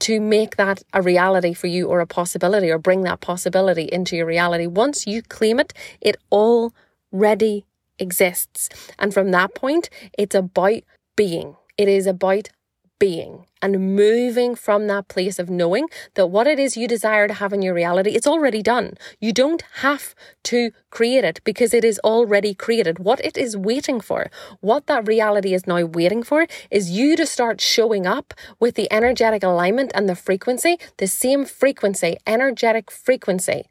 to 0.00 0.20
make 0.20 0.56
that 0.56 0.82
a 0.92 1.00
reality 1.00 1.54
for 1.54 1.68
you 1.68 1.86
or 1.86 2.00
a 2.00 2.06
possibility 2.06 2.68
or 2.68 2.78
bring 2.78 3.02
that 3.02 3.20
possibility 3.20 3.84
into 3.84 4.16
your 4.16 4.26
reality. 4.26 4.66
Once 4.66 5.06
you 5.06 5.22
claim 5.22 5.60
it, 5.60 5.72
it 6.00 6.16
already 6.32 7.64
exists. 7.98 8.68
And 8.98 9.14
from 9.14 9.30
that 9.30 9.54
point, 9.54 9.88
it's 10.18 10.34
about 10.34 10.82
being. 11.14 11.56
It 11.78 11.88
is 11.88 12.06
about 12.06 12.48
being 13.04 13.44
and 13.60 13.94
moving 13.94 14.54
from 14.54 14.86
that 14.86 15.08
place 15.08 15.38
of 15.38 15.50
knowing 15.50 15.86
that 16.14 16.28
what 16.28 16.46
it 16.46 16.58
is 16.58 16.74
you 16.74 16.88
desire 16.88 17.28
to 17.28 17.34
have 17.34 17.52
in 17.52 17.60
your 17.60 17.74
reality, 17.74 18.12
it's 18.12 18.26
already 18.34 18.62
done. 18.62 18.94
You 19.20 19.30
don't 19.42 19.62
have 19.84 20.14
to 20.44 20.70
create 20.88 21.22
it 21.30 21.38
because 21.44 21.74
it 21.74 21.84
is 21.84 21.98
already 22.12 22.54
created. 22.54 22.98
What 22.98 23.20
it 23.22 23.36
is 23.36 23.58
waiting 23.58 24.00
for, 24.00 24.30
what 24.60 24.86
that 24.86 25.06
reality 25.06 25.52
is 25.52 25.66
now 25.66 25.84
waiting 25.84 26.22
for, 26.22 26.46
is 26.70 26.92
you 26.98 27.14
to 27.16 27.26
start 27.26 27.60
showing 27.60 28.06
up 28.06 28.32
with 28.58 28.74
the 28.74 28.90
energetic 28.90 29.42
alignment 29.42 29.92
and 29.94 30.08
the 30.08 30.16
frequency, 30.16 30.78
the 30.96 31.06
same 31.06 31.44
frequency, 31.44 32.16
energetic 32.26 32.90
frequency 32.90 33.64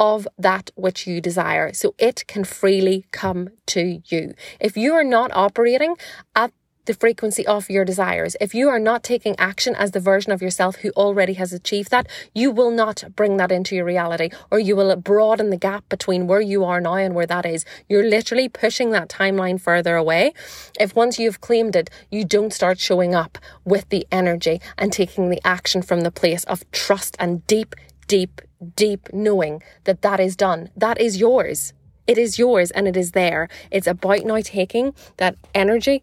of 0.00 0.26
that 0.38 0.70
which 0.74 1.06
you 1.06 1.20
desire 1.20 1.72
so 1.74 1.94
it 1.98 2.26
can 2.26 2.42
freely 2.42 3.04
come 3.12 3.50
to 3.66 4.02
you. 4.06 4.34
If 4.58 4.76
you 4.76 4.94
are 4.94 5.04
not 5.04 5.30
operating 5.32 5.94
at 6.34 6.52
the 6.90 6.94
frequency 6.94 7.46
of 7.46 7.70
your 7.70 7.84
desires. 7.84 8.34
If 8.40 8.52
you 8.52 8.68
are 8.68 8.80
not 8.80 9.04
taking 9.04 9.38
action 9.38 9.76
as 9.76 9.92
the 9.92 10.00
version 10.00 10.32
of 10.32 10.42
yourself 10.42 10.74
who 10.78 10.90
already 10.96 11.34
has 11.34 11.52
achieved 11.52 11.92
that, 11.92 12.08
you 12.34 12.50
will 12.50 12.72
not 12.72 13.04
bring 13.14 13.36
that 13.36 13.52
into 13.52 13.76
your 13.76 13.84
reality 13.84 14.30
or 14.50 14.58
you 14.58 14.74
will 14.74 14.96
broaden 14.96 15.50
the 15.50 15.56
gap 15.56 15.88
between 15.88 16.26
where 16.26 16.40
you 16.40 16.64
are 16.64 16.80
now 16.80 16.94
and 16.94 17.14
where 17.14 17.26
that 17.26 17.46
is. 17.46 17.64
You're 17.88 18.10
literally 18.10 18.48
pushing 18.48 18.90
that 18.90 19.08
timeline 19.08 19.60
further 19.60 19.94
away. 19.94 20.32
If 20.80 20.96
once 20.96 21.16
you've 21.16 21.40
claimed 21.40 21.76
it, 21.76 21.90
you 22.10 22.24
don't 22.24 22.52
start 22.52 22.80
showing 22.80 23.14
up 23.14 23.38
with 23.64 23.88
the 23.90 24.04
energy 24.10 24.60
and 24.76 24.92
taking 24.92 25.30
the 25.30 25.40
action 25.44 25.82
from 25.82 26.00
the 26.00 26.10
place 26.10 26.42
of 26.44 26.68
trust 26.72 27.14
and 27.20 27.46
deep, 27.46 27.76
deep, 28.08 28.40
deep 28.74 29.08
knowing 29.12 29.62
that 29.84 30.02
that 30.02 30.18
is 30.18 30.34
done. 30.34 30.70
That 30.76 31.00
is 31.00 31.18
yours. 31.18 31.72
It 32.08 32.18
is 32.18 32.36
yours 32.36 32.72
and 32.72 32.88
it 32.88 32.96
is 32.96 33.12
there. 33.12 33.48
It's 33.70 33.86
about 33.86 34.24
now 34.24 34.40
taking 34.40 34.92
that 35.18 35.36
energy 35.54 36.02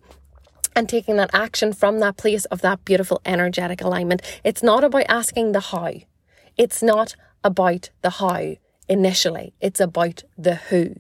and 0.77 0.87
taking 0.87 1.15
that 1.15 1.31
action 1.33 1.73
from 1.73 1.99
that 1.99 2.17
place 2.17 2.45
of 2.45 2.61
that 2.61 2.85
beautiful 2.85 3.19
energetic 3.25 3.81
alignment. 3.81 4.21
It's 4.43 4.61
not 4.61 4.83
about 4.83 5.05
asking 5.09 5.51
the 5.51 5.59
how. 5.59 5.91
It's 6.55 6.83
not 6.83 7.15
about 7.43 7.89
the 8.03 8.11
how 8.11 8.57
initially. 8.87 9.55
It's 9.59 9.79
about 9.79 10.23
the 10.37 10.53
who. 10.55 10.93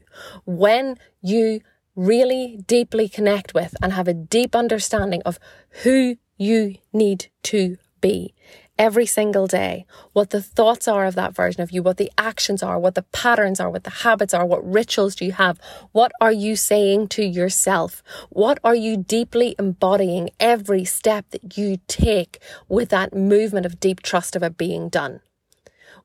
When 0.45 0.97
you 1.21 1.61
really 1.95 2.63
deeply 2.65 3.07
connect 3.07 3.53
with 3.53 3.75
and 3.79 3.93
have 3.93 4.07
a 4.07 4.15
deep 4.15 4.55
understanding 4.55 5.21
of 5.27 5.37
who 5.83 6.17
you 6.37 6.77
need 6.91 7.27
to 7.43 7.77
be, 8.01 8.33
every 8.77 9.05
single 9.05 9.47
day, 9.47 9.85
what 10.13 10.29
the 10.29 10.41
thoughts 10.41 10.87
are 10.87 11.05
of 11.05 11.15
that 11.15 11.35
version 11.35 11.61
of 11.61 11.71
you, 11.71 11.81
what 11.81 11.97
the 11.97 12.11
actions 12.17 12.61
are, 12.61 12.79
what 12.79 12.95
the 12.95 13.03
patterns 13.03 13.59
are, 13.59 13.69
what 13.69 13.83
the 13.83 13.89
habits 13.89 14.33
are, 14.33 14.45
what 14.45 14.69
rituals 14.69 15.15
do 15.15 15.25
you 15.25 15.31
have, 15.33 15.59
what 15.91 16.11
are 16.21 16.31
you 16.31 16.55
saying 16.55 17.07
to 17.09 17.23
yourself, 17.23 18.03
what 18.29 18.59
are 18.63 18.75
you 18.75 18.97
deeply 18.97 19.55
embodying 19.59 20.29
every 20.39 20.85
step 20.85 21.25
that 21.31 21.57
you 21.57 21.77
take 21.87 22.39
with 22.67 22.89
that 22.89 23.13
movement 23.13 23.65
of 23.65 23.79
deep 23.79 24.01
trust 24.01 24.35
of 24.35 24.43
it 24.43 24.57
being 24.57 24.89
done. 24.89 25.19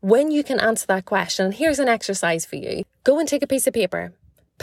When 0.01 0.31
you 0.31 0.43
can 0.43 0.59
answer 0.59 0.87
that 0.89 1.05
question, 1.05 1.53
here's 1.53 1.79
an 1.79 1.89
exercise 1.89 2.45
for 2.45 2.57
you. 2.57 2.85
Go 3.05 3.19
and 3.19 3.29
take 3.29 3.43
a 3.43 3.47
piece 3.47 3.67
of 3.67 3.75
paper 3.75 4.13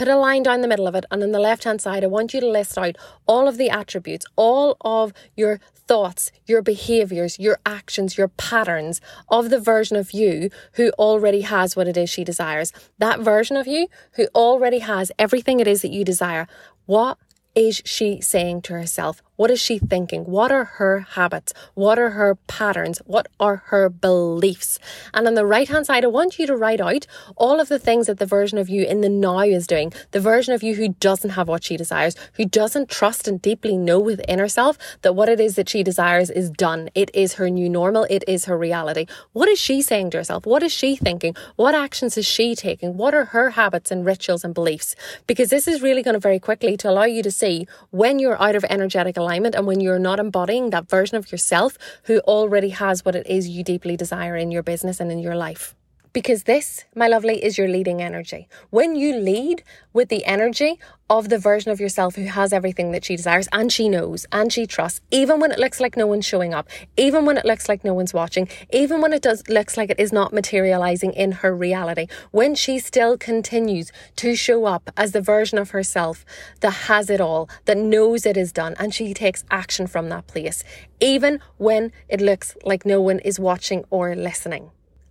Put 0.00 0.08
a 0.08 0.16
line 0.16 0.42
down 0.42 0.62
the 0.62 0.66
middle 0.66 0.86
of 0.86 0.94
it, 0.94 1.04
and 1.10 1.22
on 1.22 1.32
the 1.32 1.38
left 1.38 1.64
hand 1.64 1.82
side, 1.82 2.02
I 2.02 2.06
want 2.06 2.32
you 2.32 2.40
to 2.40 2.48
list 2.48 2.78
out 2.78 2.96
all 3.26 3.46
of 3.46 3.58
the 3.58 3.68
attributes, 3.68 4.24
all 4.34 4.78
of 4.80 5.12
your 5.36 5.60
thoughts, 5.90 6.30
your 6.46 6.62
behaviors, 6.62 7.36
your 7.40 7.58
actions, 7.66 8.16
your 8.16 8.28
patterns 8.28 9.00
of 9.28 9.50
the 9.50 9.58
version 9.58 9.96
of 9.96 10.12
you 10.12 10.48
who 10.74 10.90
already 10.90 11.40
has 11.40 11.74
what 11.74 11.88
it 11.88 11.96
is 11.96 12.08
she 12.08 12.22
desires. 12.22 12.72
That 12.98 13.18
version 13.18 13.56
of 13.56 13.66
you 13.66 13.88
who 14.12 14.28
already 14.32 14.78
has 14.78 15.10
everything 15.18 15.58
it 15.58 15.66
is 15.66 15.82
that 15.82 15.90
you 15.90 16.04
desire. 16.04 16.46
What 16.86 17.18
is 17.56 17.82
she 17.84 18.20
saying 18.20 18.62
to 18.62 18.74
herself? 18.74 19.20
What 19.40 19.50
is 19.50 19.58
she 19.58 19.78
thinking? 19.78 20.24
What 20.26 20.52
are 20.52 20.64
her 20.64 21.00
habits? 21.12 21.54
What 21.72 21.98
are 21.98 22.10
her 22.10 22.34
patterns? 22.46 22.98
What 23.06 23.26
are 23.40 23.62
her 23.68 23.88
beliefs? 23.88 24.78
And 25.14 25.26
on 25.26 25.32
the 25.32 25.46
right 25.46 25.66
hand 25.66 25.86
side, 25.86 26.04
I 26.04 26.08
want 26.08 26.38
you 26.38 26.46
to 26.46 26.54
write 26.54 26.78
out 26.78 27.06
all 27.36 27.58
of 27.58 27.70
the 27.70 27.78
things 27.78 28.06
that 28.06 28.18
the 28.18 28.26
version 28.26 28.58
of 28.58 28.68
you 28.68 28.84
in 28.84 29.00
the 29.00 29.08
now 29.08 29.38
is 29.38 29.66
doing. 29.66 29.94
The 30.10 30.20
version 30.20 30.52
of 30.52 30.62
you 30.62 30.74
who 30.74 30.90
doesn't 30.90 31.30
have 31.30 31.48
what 31.48 31.64
she 31.64 31.78
desires, 31.78 32.16
who 32.34 32.44
doesn't 32.44 32.90
trust 32.90 33.26
and 33.26 33.40
deeply 33.40 33.78
know 33.78 33.98
within 33.98 34.38
herself 34.38 34.76
that 35.00 35.16
what 35.16 35.30
it 35.30 35.40
is 35.40 35.56
that 35.56 35.70
she 35.70 35.82
desires 35.82 36.28
is 36.28 36.50
done. 36.50 36.90
It 36.94 37.10
is 37.14 37.36
her 37.36 37.48
new 37.48 37.70
normal. 37.70 38.06
It 38.10 38.24
is 38.28 38.44
her 38.44 38.58
reality. 38.58 39.06
What 39.32 39.48
is 39.48 39.58
she 39.58 39.80
saying 39.80 40.10
to 40.10 40.18
herself? 40.18 40.44
What 40.44 40.62
is 40.62 40.70
she 40.70 40.96
thinking? 40.96 41.34
What 41.56 41.74
actions 41.74 42.18
is 42.18 42.26
she 42.26 42.54
taking? 42.54 42.98
What 42.98 43.14
are 43.14 43.24
her 43.24 43.48
habits 43.48 43.90
and 43.90 44.04
rituals 44.04 44.44
and 44.44 44.52
beliefs? 44.52 44.94
Because 45.26 45.48
this 45.48 45.66
is 45.66 45.80
really 45.80 46.02
going 46.02 46.12
to 46.12 46.20
very 46.20 46.38
quickly 46.38 46.76
to 46.76 46.90
allow 46.90 47.04
you 47.04 47.22
to 47.22 47.30
see 47.30 47.66
when 47.88 48.18
you're 48.18 48.38
out 48.42 48.54
of 48.54 48.66
energetic 48.68 49.16
alignment 49.16 49.29
alignment 49.30 49.54
and 49.54 49.64
when 49.64 49.80
you're 49.80 50.00
not 50.00 50.18
embodying 50.18 50.70
that 50.70 50.88
version 50.88 51.16
of 51.16 51.30
yourself 51.30 51.78
who 52.04 52.18
already 52.20 52.70
has 52.70 53.04
what 53.04 53.14
it 53.14 53.26
is 53.28 53.48
you 53.48 53.62
deeply 53.62 53.96
desire 53.96 54.36
in 54.36 54.50
your 54.50 54.62
business 54.62 54.98
and 54.98 55.12
in 55.12 55.20
your 55.20 55.36
life. 55.36 55.76
Because 56.12 56.42
this, 56.42 56.84
my 56.96 57.06
lovely, 57.06 57.44
is 57.44 57.56
your 57.56 57.68
leading 57.68 58.02
energy. 58.02 58.48
When 58.70 58.96
you 58.96 59.14
lead 59.14 59.62
with 59.92 60.08
the 60.08 60.24
energy 60.24 60.80
of 61.08 61.28
the 61.28 61.38
version 61.38 61.70
of 61.70 61.78
yourself 61.78 62.16
who 62.16 62.24
has 62.24 62.52
everything 62.52 62.90
that 62.90 63.04
she 63.04 63.14
desires 63.14 63.46
and 63.52 63.72
she 63.72 63.88
knows 63.88 64.26
and 64.32 64.52
she 64.52 64.66
trusts, 64.66 65.00
even 65.12 65.38
when 65.38 65.52
it 65.52 65.58
looks 65.60 65.78
like 65.78 65.96
no 65.96 66.08
one's 66.08 66.26
showing 66.26 66.52
up, 66.52 66.68
even 66.96 67.26
when 67.26 67.36
it 67.36 67.44
looks 67.44 67.68
like 67.68 67.84
no 67.84 67.94
one's 67.94 68.12
watching, 68.12 68.48
even 68.72 69.00
when 69.00 69.12
it 69.12 69.22
does 69.22 69.46
looks 69.48 69.76
like 69.76 69.90
it 69.90 70.00
is 70.00 70.12
not 70.12 70.32
materializing 70.32 71.12
in 71.12 71.30
her 71.30 71.54
reality, 71.54 72.08
when 72.32 72.56
she 72.56 72.80
still 72.80 73.16
continues 73.16 73.92
to 74.16 74.34
show 74.34 74.64
up 74.64 74.90
as 74.96 75.12
the 75.12 75.20
version 75.20 75.58
of 75.58 75.70
herself 75.70 76.24
that 76.58 76.70
has 76.88 77.08
it 77.08 77.20
all, 77.20 77.48
that 77.66 77.78
knows 77.78 78.26
it 78.26 78.36
is 78.36 78.52
done, 78.52 78.74
and 78.80 78.92
she 78.92 79.14
takes 79.14 79.44
action 79.48 79.86
from 79.86 80.08
that 80.08 80.26
place, 80.26 80.64
even 80.98 81.40
when 81.56 81.92
it 82.08 82.20
looks 82.20 82.56
like 82.64 82.84
no 82.84 83.00
one 83.00 83.20
is 83.20 83.38
watching 83.38 83.84
or 83.90 84.16
listening 84.16 84.70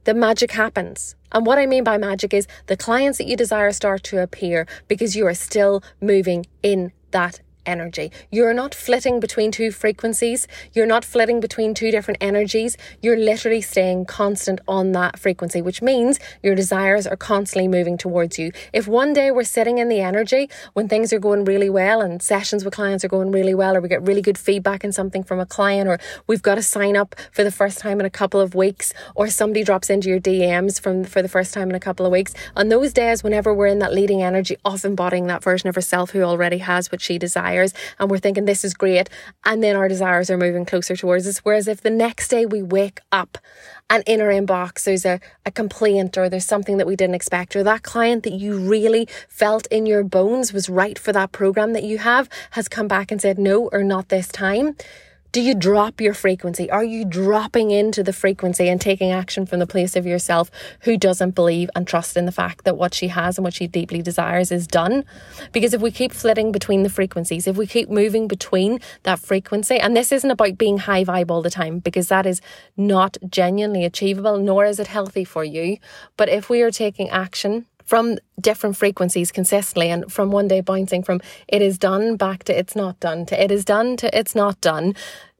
the 0.09 0.15
magic 0.15 0.53
happens. 0.53 1.15
And 1.31 1.45
what 1.45 1.59
I 1.59 1.67
mean 1.67 1.83
by 1.83 1.99
magic 1.99 2.33
is 2.33 2.47
the 2.65 2.75
clients 2.75 3.19
that 3.19 3.27
you 3.27 3.37
desire 3.37 3.71
start 3.71 4.01
to 4.05 4.23
appear 4.23 4.65
because 4.87 5.15
you 5.15 5.27
are 5.27 5.35
still 5.35 5.83
moving 6.01 6.47
in 6.63 6.91
that 7.11 7.41
energy. 7.69 8.11
You're 8.31 8.53
not 8.53 8.73
flitting 8.73 9.19
between 9.19 9.51
two 9.51 9.71
frequencies. 9.71 10.47
You're 10.73 10.91
not 10.95 11.05
flitting 11.05 11.39
between 11.39 11.73
two 11.73 11.91
different 11.91 12.17
energies. 12.19 12.75
You're 13.01 13.17
literally 13.31 13.61
staying 13.61 14.05
constant 14.05 14.59
on 14.67 14.91
that 14.93 15.19
frequency, 15.19 15.61
which 15.61 15.81
means 15.81 16.19
your 16.43 16.55
desires 16.55 17.05
are 17.05 17.15
constantly 17.15 17.67
moving 17.67 17.97
towards 17.97 18.39
you. 18.39 18.51
If 18.73 18.87
one 18.87 19.13
day 19.13 19.29
we're 19.31 19.43
sitting 19.43 19.77
in 19.77 19.87
the 19.87 20.01
energy 20.01 20.49
when 20.73 20.89
things 20.89 21.13
are 21.13 21.19
going 21.19 21.45
really 21.45 21.69
well 21.69 22.01
and 22.01 22.21
sessions 22.21 22.65
with 22.65 22.73
clients 22.73 23.05
are 23.05 23.13
going 23.17 23.31
really 23.31 23.53
well, 23.53 23.77
or 23.77 23.81
we 23.81 23.87
get 23.87 24.01
really 24.01 24.23
good 24.29 24.37
feedback 24.37 24.83
in 24.83 24.91
something 24.91 25.23
from 25.23 25.39
a 25.39 25.45
client, 25.45 25.87
or 25.87 25.99
we've 26.27 26.41
got 26.41 26.55
to 26.55 26.63
sign 26.63 26.95
up 26.97 27.15
for 27.31 27.43
the 27.43 27.51
first 27.51 27.77
time 27.79 27.99
in 27.99 28.05
a 28.05 28.09
couple 28.21 28.41
of 28.41 28.55
weeks, 28.55 28.93
or 29.15 29.29
somebody 29.29 29.63
drops 29.63 29.89
into 29.89 30.09
your 30.09 30.19
DMs 30.19 30.81
from 30.81 31.03
for 31.03 31.21
the 31.21 31.29
first 31.29 31.53
time 31.53 31.69
in 31.69 31.75
a 31.75 31.85
couple 31.87 32.05
of 32.05 32.11
weeks. 32.11 32.33
On 32.55 32.69
those 32.69 32.91
days, 32.93 33.23
whenever 33.23 33.53
we're 33.53 33.67
in 33.75 33.79
that 33.79 33.93
leading 33.93 34.21
energy 34.23 34.57
of 34.65 34.83
embodying 34.85 35.27
that 35.27 35.43
version 35.43 35.69
of 35.69 35.75
herself 35.75 36.11
who 36.11 36.21
already 36.23 36.59
has 36.59 36.91
what 36.91 37.01
she 37.01 37.17
desires 37.17 37.58
desires 37.67 37.93
and 37.99 38.09
we're 38.09 38.19
thinking 38.19 38.45
this 38.45 38.63
is 38.63 38.73
great 38.73 39.09
and 39.45 39.63
then 39.63 39.75
our 39.75 39.87
desires 39.87 40.29
are 40.29 40.37
moving 40.37 40.65
closer 40.65 40.95
towards 40.95 41.27
us. 41.27 41.39
Whereas 41.39 41.67
if 41.67 41.81
the 41.81 41.89
next 41.89 42.29
day 42.29 42.45
we 42.45 42.61
wake 42.61 42.99
up 43.11 43.37
and 43.89 44.03
in 44.05 44.21
our 44.21 44.29
inbox 44.29 44.83
there's 44.83 45.05
a, 45.05 45.19
a 45.45 45.51
complaint 45.51 46.17
or 46.17 46.29
there's 46.29 46.45
something 46.45 46.77
that 46.77 46.87
we 46.87 46.95
didn't 46.95 47.15
expect 47.15 47.55
or 47.55 47.63
that 47.63 47.83
client 47.83 48.23
that 48.23 48.33
you 48.33 48.57
really 48.57 49.07
felt 49.27 49.67
in 49.67 49.85
your 49.85 50.03
bones 50.03 50.53
was 50.53 50.69
right 50.69 50.99
for 50.99 51.13
that 51.13 51.31
program 51.31 51.73
that 51.73 51.83
you 51.83 51.97
have 51.97 52.29
has 52.51 52.67
come 52.67 52.87
back 52.87 53.11
and 53.11 53.21
said 53.21 53.37
no 53.37 53.69
or 53.71 53.83
not 53.83 54.09
this 54.09 54.27
time 54.27 54.75
do 55.31 55.41
you 55.41 55.53
drop 55.53 56.01
your 56.01 56.15
frequency? 56.15 56.71
Are 56.71 56.83
you 56.83 57.05
dropping 57.05 57.69
into 57.69 58.01
the 58.01 58.13
frequency 58.13 58.67
and 58.67 58.81
taking 58.81 59.11
action 59.11 59.45
from 59.45 59.59
the 59.59 59.67
place 59.67 59.95
of 59.95 60.07
yourself 60.07 60.49
who 60.81 60.97
doesn't 60.97 61.35
believe 61.35 61.69
and 61.75 61.85
trust 61.85 62.17
in 62.17 62.25
the 62.25 62.31
fact 62.31 62.65
that 62.65 62.77
what 62.77 62.95
she 62.95 63.09
has 63.09 63.37
and 63.37 63.43
what 63.43 63.53
she 63.53 63.67
deeply 63.67 64.01
desires 64.01 64.51
is 64.51 64.65
done? 64.65 65.05
Because 65.51 65.73
if 65.75 65.81
we 65.81 65.91
keep 65.91 66.13
flitting 66.13 66.51
between 66.51 66.81
the 66.81 66.89
frequencies, 66.89 67.45
if 67.45 67.57
we 67.57 67.67
keep 67.67 67.89
moving 67.89 68.27
between 68.27 68.79
that 69.03 69.19
frequency, 69.19 69.77
and 69.77 69.95
this 69.95 70.11
isn't 70.11 70.31
about 70.31 70.57
being 70.57 70.79
high 70.79 71.03
vibe 71.03 71.29
all 71.29 71.43
the 71.43 71.51
time, 71.51 71.77
because 71.77 72.07
that 72.07 72.25
is 72.25 72.41
not 72.75 73.17
genuinely 73.29 73.85
achievable, 73.85 74.39
nor 74.39 74.65
is 74.65 74.79
it 74.79 74.87
healthy 74.87 75.23
for 75.23 75.43
you. 75.43 75.77
But 76.17 76.29
if 76.29 76.49
we 76.49 76.63
are 76.63 76.71
taking 76.71 77.07
action, 77.09 77.67
from 77.89 78.19
different 78.39 78.77
frequencies 78.77 79.31
consistently 79.31 79.89
and 79.89 80.13
from 80.13 80.29
one 80.29 80.47
day 80.47 80.61
bouncing 80.61 81.01
from 81.01 81.19
it 81.47 81.59
is 81.59 81.79
done 81.79 82.15
back 82.17 82.43
to 82.43 82.55
it's 82.55 82.75
not 82.75 82.99
done 82.99 83.25
to 83.25 83.43
it 83.43 83.49
is 83.49 83.65
done 83.65 83.97
to 83.97 84.15
it's 84.15 84.35
not 84.35 84.61
done. 84.61 84.93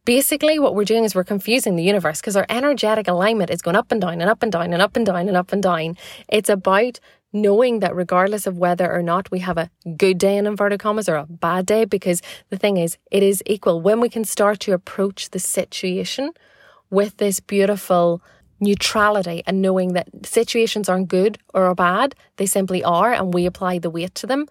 Basically, 0.04 0.58
what 0.58 0.74
we're 0.74 0.92
doing 0.92 1.04
is 1.04 1.14
we're 1.14 1.24
confusing 1.24 1.76
the 1.76 1.84
universe 1.84 2.20
because 2.20 2.36
our 2.36 2.48
energetic 2.50 3.08
alignment 3.08 3.52
is 3.52 3.62
going 3.62 3.76
up 3.76 3.92
and 3.92 4.02
down 4.02 4.20
and 4.20 4.32
up 4.32 4.42
and 4.42 4.52
down 4.52 4.74
and 4.74 4.82
up 4.82 4.96
and 4.96 5.06
down 5.06 5.28
and 5.28 5.38
up 5.38 5.54
and 5.54 5.62
down. 5.62 5.96
It's 6.28 6.50
about 6.50 7.00
knowing 7.32 7.82
that 7.82 7.96
regardless 7.96 8.48
of 8.48 8.58
whether 8.58 8.92
or 8.92 9.04
not 9.04 9.30
we 9.30 9.40
have 9.40 9.60
a 9.60 9.70
good 9.96 10.18
day 10.18 10.36
in 10.36 10.48
inverted 10.48 10.80
commas 10.80 11.08
or 11.08 11.18
a 11.18 11.28
bad 11.28 11.68
day, 11.68 11.86
because 11.86 12.24
the 12.50 12.58
thing 12.58 12.78
is, 12.78 12.98
it 13.12 13.22
is 13.22 13.44
equal. 13.46 13.80
When 13.80 14.00
we 14.00 14.10
can 14.10 14.24
start 14.24 14.60
to 14.62 14.72
approach 14.72 15.30
the 15.30 15.40
situation 15.40 16.32
with 16.90 17.18
this 17.18 17.40
beautiful 17.40 18.24
neutrality 18.60 19.44
and 19.46 19.62
knowing 19.62 19.94
that 19.94 20.08
situations 20.26 20.90
aren't 20.90 21.08
good 21.08 21.38
or 21.54 21.66
are 21.66 21.76
bad, 21.76 22.16
they 22.38 22.46
simply 22.46 22.84
are, 22.84 23.14
and 23.14 23.34
we 23.34 23.46
apply 23.46 23.80
the 23.80 23.90
weight 23.90 24.16
to 24.16 24.28
them. 24.28 24.48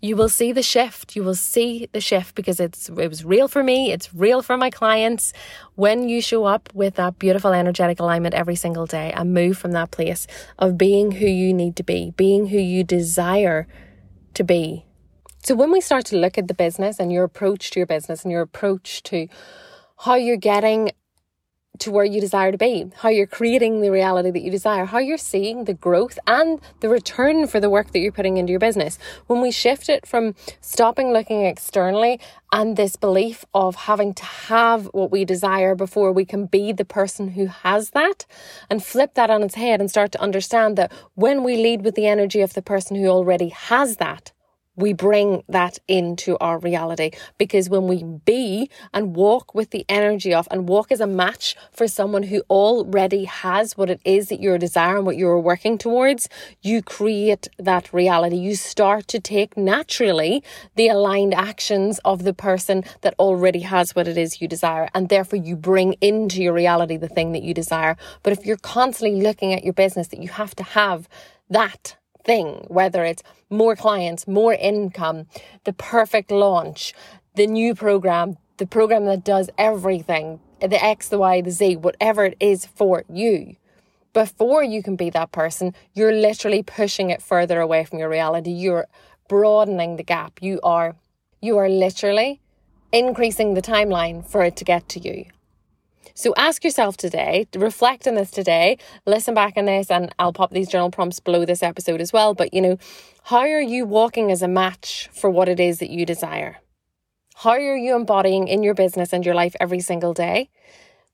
You 0.00 0.16
will 0.16 0.28
see 0.28 0.50
the 0.50 0.64
shift. 0.64 1.14
You 1.14 1.22
will 1.22 1.36
see 1.36 1.88
the 1.92 2.00
shift 2.00 2.34
because 2.34 2.58
it's 2.58 2.88
it 2.88 3.08
was 3.08 3.24
real 3.24 3.46
for 3.46 3.62
me. 3.62 3.92
It's 3.92 4.12
real 4.12 4.42
for 4.42 4.56
my 4.56 4.68
clients. 4.68 5.32
When 5.76 6.08
you 6.08 6.20
show 6.20 6.44
up 6.44 6.68
with 6.74 6.96
that 6.96 7.20
beautiful 7.20 7.52
energetic 7.52 8.00
alignment 8.00 8.34
every 8.34 8.56
single 8.56 8.86
day 8.86 9.12
and 9.12 9.32
move 9.32 9.58
from 9.58 9.70
that 9.72 9.92
place 9.92 10.26
of 10.58 10.76
being 10.76 11.12
who 11.12 11.26
you 11.26 11.54
need 11.54 11.76
to 11.76 11.84
be, 11.84 12.12
being 12.16 12.48
who 12.48 12.58
you 12.58 12.82
desire 12.82 13.68
to 14.34 14.42
be. 14.42 14.86
So 15.44 15.54
when 15.54 15.70
we 15.70 15.80
start 15.80 16.04
to 16.06 16.16
look 16.16 16.36
at 16.36 16.48
the 16.48 16.54
business 16.54 16.98
and 16.98 17.12
your 17.12 17.24
approach 17.24 17.70
to 17.70 17.80
your 17.80 17.86
business 17.86 18.24
and 18.24 18.32
your 18.32 18.42
approach 18.42 19.04
to 19.04 19.28
how 19.98 20.16
you're 20.16 20.36
getting 20.36 20.90
to 21.78 21.90
where 21.90 22.04
you 22.04 22.20
desire 22.20 22.52
to 22.52 22.58
be, 22.58 22.90
how 22.98 23.08
you're 23.08 23.26
creating 23.26 23.80
the 23.80 23.90
reality 23.90 24.30
that 24.30 24.42
you 24.42 24.50
desire, 24.50 24.84
how 24.84 24.98
you're 24.98 25.16
seeing 25.16 25.64
the 25.64 25.74
growth 25.74 26.18
and 26.26 26.60
the 26.80 26.88
return 26.88 27.46
for 27.46 27.60
the 27.60 27.70
work 27.70 27.92
that 27.92 27.98
you're 27.98 28.12
putting 28.12 28.36
into 28.36 28.50
your 28.50 28.60
business. 28.60 28.98
When 29.26 29.40
we 29.40 29.50
shift 29.50 29.88
it 29.88 30.06
from 30.06 30.34
stopping 30.60 31.12
looking 31.12 31.46
externally 31.46 32.20
and 32.52 32.76
this 32.76 32.96
belief 32.96 33.44
of 33.54 33.74
having 33.74 34.12
to 34.14 34.24
have 34.24 34.84
what 34.92 35.10
we 35.10 35.24
desire 35.24 35.74
before 35.74 36.12
we 36.12 36.26
can 36.26 36.44
be 36.44 36.72
the 36.72 36.84
person 36.84 37.28
who 37.28 37.46
has 37.46 37.90
that 37.90 38.26
and 38.68 38.84
flip 38.84 39.14
that 39.14 39.30
on 39.30 39.42
its 39.42 39.54
head 39.54 39.80
and 39.80 39.90
start 39.90 40.12
to 40.12 40.20
understand 40.20 40.76
that 40.76 40.92
when 41.14 41.42
we 41.42 41.56
lead 41.56 41.82
with 41.82 41.94
the 41.94 42.06
energy 42.06 42.42
of 42.42 42.52
the 42.52 42.62
person 42.62 42.96
who 42.96 43.06
already 43.06 43.48
has 43.48 43.96
that, 43.96 44.30
we 44.76 44.92
bring 44.92 45.42
that 45.48 45.78
into 45.86 46.38
our 46.38 46.58
reality 46.58 47.10
because 47.36 47.68
when 47.68 47.86
we 47.86 48.02
be 48.02 48.70
and 48.94 49.14
walk 49.14 49.54
with 49.54 49.70
the 49.70 49.84
energy 49.88 50.32
of 50.32 50.48
and 50.50 50.68
walk 50.68 50.90
as 50.90 51.00
a 51.00 51.06
match 51.06 51.56
for 51.72 51.86
someone 51.86 52.24
who 52.24 52.42
already 52.48 53.24
has 53.24 53.76
what 53.76 53.90
it 53.90 54.00
is 54.04 54.28
that 54.28 54.40
you're 54.40 54.58
desiring, 54.58 55.04
what 55.04 55.16
you're 55.16 55.38
working 55.38 55.76
towards, 55.76 56.28
you 56.62 56.82
create 56.82 57.48
that 57.58 57.92
reality. 57.92 58.36
You 58.36 58.56
start 58.56 59.08
to 59.08 59.20
take 59.20 59.56
naturally 59.56 60.42
the 60.74 60.88
aligned 60.88 61.34
actions 61.34 62.00
of 62.04 62.24
the 62.24 62.34
person 62.34 62.84
that 63.02 63.14
already 63.18 63.60
has 63.60 63.94
what 63.94 64.08
it 64.08 64.16
is 64.16 64.40
you 64.40 64.48
desire. 64.48 64.88
And 64.94 65.08
therefore 65.08 65.38
you 65.38 65.54
bring 65.54 65.94
into 66.00 66.42
your 66.42 66.54
reality 66.54 66.96
the 66.96 67.08
thing 67.08 67.32
that 67.32 67.42
you 67.42 67.52
desire. 67.52 67.96
But 68.22 68.32
if 68.32 68.46
you're 68.46 68.56
constantly 68.56 69.20
looking 69.20 69.52
at 69.52 69.64
your 69.64 69.74
business 69.74 70.08
that 70.08 70.22
you 70.22 70.28
have 70.28 70.54
to 70.56 70.62
have 70.62 71.08
that 71.50 71.96
thing, 72.24 72.64
whether 72.68 73.04
it's 73.04 73.22
more 73.50 73.76
clients, 73.76 74.26
more 74.26 74.54
income, 74.54 75.26
the 75.64 75.72
perfect 75.72 76.30
launch, 76.30 76.94
the 77.34 77.46
new 77.46 77.74
program, 77.74 78.36
the 78.58 78.66
program 78.66 79.06
that 79.06 79.24
does 79.24 79.50
everything, 79.58 80.40
the 80.60 80.82
X, 80.82 81.08
the 81.08 81.18
Y, 81.18 81.40
the 81.40 81.50
Z, 81.50 81.76
whatever 81.76 82.24
it 82.24 82.36
is 82.40 82.66
for 82.66 83.04
you. 83.08 83.56
Before 84.12 84.62
you 84.62 84.82
can 84.82 84.96
be 84.96 85.10
that 85.10 85.32
person, 85.32 85.74
you're 85.94 86.12
literally 86.12 86.62
pushing 86.62 87.10
it 87.10 87.22
further 87.22 87.60
away 87.60 87.84
from 87.84 87.98
your 87.98 88.10
reality. 88.10 88.50
You're 88.50 88.86
broadening 89.28 89.96
the 89.96 90.02
gap. 90.02 90.42
You 90.42 90.60
are 90.62 90.96
you 91.40 91.56
are 91.58 91.68
literally 91.68 92.40
increasing 92.92 93.54
the 93.54 93.62
timeline 93.62 94.24
for 94.24 94.42
it 94.42 94.54
to 94.56 94.64
get 94.64 94.88
to 94.90 95.00
you. 95.00 95.24
So 96.14 96.34
ask 96.36 96.64
yourself 96.64 96.96
today, 96.96 97.46
reflect 97.54 98.06
on 98.06 98.14
this 98.14 98.30
today, 98.30 98.78
listen 99.06 99.34
back 99.34 99.54
on 99.56 99.64
this, 99.64 99.90
and 99.90 100.14
I'll 100.18 100.32
pop 100.32 100.50
these 100.50 100.68
journal 100.68 100.90
prompts 100.90 101.20
below 101.20 101.44
this 101.44 101.62
episode 101.62 102.00
as 102.00 102.12
well. 102.12 102.34
But, 102.34 102.52
you 102.52 102.60
know, 102.60 102.78
how 103.24 103.38
are 103.38 103.60
you 103.60 103.84
walking 103.86 104.30
as 104.30 104.42
a 104.42 104.48
match 104.48 105.08
for 105.12 105.30
what 105.30 105.48
it 105.48 105.58
is 105.58 105.78
that 105.78 105.90
you 105.90 106.04
desire? 106.04 106.58
How 107.36 107.50
are 107.50 107.76
you 107.76 107.96
embodying 107.96 108.48
in 108.48 108.62
your 108.62 108.74
business 108.74 109.12
and 109.12 109.24
your 109.24 109.34
life 109.34 109.56
every 109.58 109.80
single 109.80 110.14
day 110.14 110.50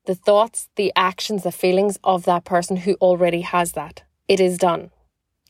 the 0.06 0.14
thoughts, 0.14 0.68
the 0.76 0.90
actions, 0.96 1.42
the 1.42 1.52
feelings 1.52 1.98
of 2.02 2.24
that 2.24 2.44
person 2.44 2.78
who 2.78 2.94
already 2.94 3.42
has 3.42 3.72
that? 3.72 4.02
It 4.26 4.40
is 4.40 4.58
done. 4.58 4.90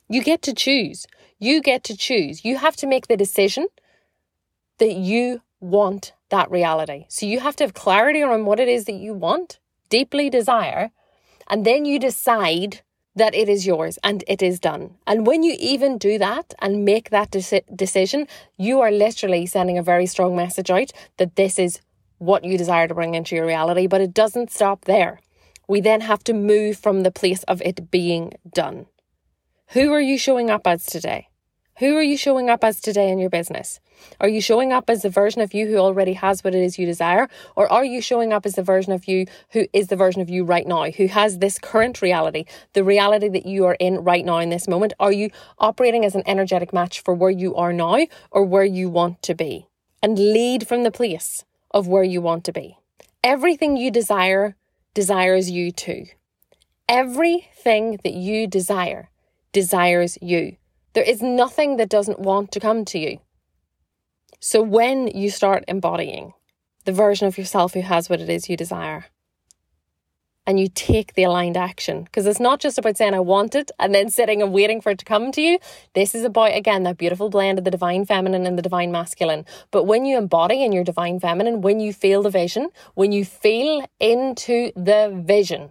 You 0.08 0.22
get 0.22 0.42
to 0.42 0.54
choose. 0.54 1.06
You 1.38 1.60
get 1.60 1.84
to 1.84 1.96
choose. 1.96 2.44
You 2.44 2.58
have 2.58 2.76
to 2.76 2.86
make 2.86 3.06
the 3.06 3.16
decision 3.16 3.68
that 4.78 4.94
you 4.94 5.42
want 5.60 6.12
that 6.30 6.50
reality. 6.50 7.06
So 7.08 7.26
you 7.26 7.40
have 7.40 7.56
to 7.56 7.64
have 7.64 7.74
clarity 7.74 8.22
on 8.22 8.44
what 8.44 8.60
it 8.60 8.68
is 8.68 8.84
that 8.84 8.92
you 8.92 9.14
want, 9.14 9.58
deeply 9.88 10.30
desire, 10.30 10.90
and 11.48 11.64
then 11.64 11.84
you 11.84 11.98
decide 11.98 12.82
that 13.16 13.34
it 13.34 13.48
is 13.48 13.66
yours 13.66 13.98
and 14.04 14.22
it 14.28 14.42
is 14.42 14.60
done. 14.60 14.94
And 15.06 15.26
when 15.26 15.42
you 15.42 15.56
even 15.58 15.98
do 15.98 16.18
that 16.18 16.54
and 16.60 16.84
make 16.84 17.10
that 17.10 17.30
de- 17.30 17.62
decision, 17.74 18.28
you 18.56 18.80
are 18.80 18.90
literally 18.90 19.44
sending 19.46 19.76
a 19.76 19.82
very 19.82 20.06
strong 20.06 20.36
message 20.36 20.70
out 20.70 20.92
that 21.16 21.36
this 21.36 21.58
is 21.58 21.80
what 22.18 22.44
you 22.44 22.56
desire 22.56 22.88
to 22.88 22.94
bring 22.94 23.14
into 23.14 23.34
your 23.34 23.46
reality. 23.46 23.86
But 23.86 24.00
it 24.00 24.14
doesn't 24.14 24.50
stop 24.50 24.84
there. 24.84 25.20
We 25.66 25.80
then 25.80 26.02
have 26.02 26.24
to 26.24 26.32
move 26.32 26.78
from 26.78 27.02
the 27.02 27.10
place 27.10 27.42
of 27.44 27.60
it 27.62 27.90
being 27.90 28.34
done. 28.48 28.86
Who 29.72 29.92
are 29.92 30.00
you 30.00 30.16
showing 30.16 30.48
up 30.48 30.66
as 30.66 30.86
today? 30.86 31.28
Who 31.78 31.96
are 31.96 32.02
you 32.02 32.16
showing 32.16 32.50
up 32.50 32.64
as 32.64 32.80
today 32.80 33.08
in 33.08 33.20
your 33.20 33.30
business? 33.30 33.78
Are 34.20 34.28
you 34.28 34.40
showing 34.40 34.72
up 34.72 34.90
as 34.90 35.02
the 35.02 35.10
version 35.10 35.42
of 35.42 35.54
you 35.54 35.68
who 35.68 35.76
already 35.76 36.14
has 36.14 36.42
what 36.42 36.52
it 36.52 36.60
is 36.60 36.76
you 36.76 36.86
desire? 36.86 37.28
Or 37.54 37.70
are 37.70 37.84
you 37.84 38.00
showing 38.00 38.32
up 38.32 38.44
as 38.44 38.56
the 38.56 38.64
version 38.64 38.92
of 38.92 39.06
you 39.06 39.26
who 39.52 39.68
is 39.72 39.86
the 39.86 39.94
version 39.94 40.20
of 40.20 40.28
you 40.28 40.42
right 40.42 40.66
now, 40.66 40.90
who 40.90 41.06
has 41.06 41.38
this 41.38 41.56
current 41.56 42.02
reality, 42.02 42.46
the 42.72 42.82
reality 42.82 43.28
that 43.28 43.46
you 43.46 43.64
are 43.66 43.76
in 43.78 43.98
right 43.98 44.24
now 44.24 44.38
in 44.38 44.50
this 44.50 44.66
moment? 44.66 44.92
Are 44.98 45.12
you 45.12 45.30
operating 45.60 46.04
as 46.04 46.16
an 46.16 46.24
energetic 46.26 46.72
match 46.72 47.00
for 47.00 47.14
where 47.14 47.30
you 47.30 47.54
are 47.54 47.72
now 47.72 48.08
or 48.32 48.42
where 48.42 48.64
you 48.64 48.90
want 48.90 49.22
to 49.22 49.36
be? 49.36 49.68
And 50.02 50.18
lead 50.18 50.66
from 50.66 50.82
the 50.82 50.90
place 50.90 51.44
of 51.70 51.86
where 51.86 52.02
you 52.02 52.20
want 52.20 52.42
to 52.46 52.52
be. 52.52 52.76
Everything 53.22 53.76
you 53.76 53.92
desire 53.92 54.56
desires 54.94 55.48
you 55.48 55.70
too. 55.70 56.06
Everything 56.88 58.00
that 58.02 58.14
you 58.14 58.48
desire 58.48 59.10
desires 59.52 60.18
you. 60.20 60.56
There 60.94 61.04
is 61.04 61.22
nothing 61.22 61.76
that 61.76 61.88
doesn't 61.88 62.20
want 62.20 62.52
to 62.52 62.60
come 62.60 62.84
to 62.86 62.98
you. 62.98 63.20
So 64.40 64.62
when 64.62 65.08
you 65.08 65.30
start 65.30 65.64
embodying 65.68 66.32
the 66.84 66.92
version 66.92 67.26
of 67.26 67.36
yourself 67.36 67.74
who 67.74 67.80
has 67.80 68.08
what 68.08 68.20
it 68.20 68.28
is 68.28 68.48
you 68.48 68.56
desire, 68.56 69.06
and 70.46 70.58
you 70.58 70.68
take 70.74 71.12
the 71.12 71.24
aligned 71.24 71.58
action, 71.58 72.04
because 72.04 72.24
it's 72.24 72.40
not 72.40 72.58
just 72.58 72.78
about 72.78 72.96
saying, 72.96 73.12
I 73.12 73.20
want 73.20 73.54
it, 73.54 73.70
and 73.78 73.94
then 73.94 74.08
sitting 74.08 74.40
and 74.40 74.50
waiting 74.50 74.80
for 74.80 74.88
it 74.88 74.98
to 75.00 75.04
come 75.04 75.30
to 75.32 75.42
you. 75.42 75.58
This 75.92 76.14
is 76.14 76.24
about, 76.24 76.56
again, 76.56 76.84
that 76.84 76.96
beautiful 76.96 77.28
blend 77.28 77.58
of 77.58 77.66
the 77.66 77.70
divine 77.70 78.06
feminine 78.06 78.46
and 78.46 78.56
the 78.56 78.62
divine 78.62 78.90
masculine. 78.90 79.44
But 79.70 79.84
when 79.84 80.06
you 80.06 80.16
embody 80.16 80.64
in 80.64 80.72
your 80.72 80.84
divine 80.84 81.20
feminine, 81.20 81.60
when 81.60 81.80
you 81.80 81.92
feel 81.92 82.22
the 82.22 82.30
vision, 82.30 82.70
when 82.94 83.12
you 83.12 83.26
feel 83.26 83.84
into 84.00 84.72
the 84.74 85.12
vision, 85.22 85.68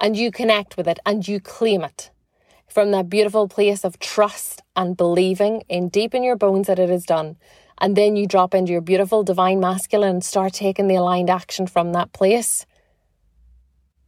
and 0.00 0.16
you 0.16 0.32
connect 0.32 0.76
with 0.76 0.88
it 0.88 0.98
and 1.06 1.28
you 1.28 1.38
claim 1.38 1.82
it, 1.82 2.10
from 2.68 2.90
that 2.90 3.08
beautiful 3.08 3.48
place 3.48 3.84
of 3.84 3.98
trust 3.98 4.62
and 4.74 4.96
believing 4.96 5.62
in 5.68 5.88
deep 5.88 6.14
in 6.14 6.22
your 6.22 6.36
bones 6.36 6.66
that 6.66 6.78
it 6.78 6.90
is 6.90 7.04
done. 7.04 7.36
And 7.78 7.96
then 7.96 8.16
you 8.16 8.26
drop 8.26 8.54
into 8.54 8.72
your 8.72 8.80
beautiful 8.80 9.22
divine 9.22 9.60
masculine 9.60 10.10
and 10.10 10.24
start 10.24 10.54
taking 10.54 10.88
the 10.88 10.96
aligned 10.96 11.30
action 11.30 11.66
from 11.66 11.92
that 11.92 12.12
place. 12.12 12.66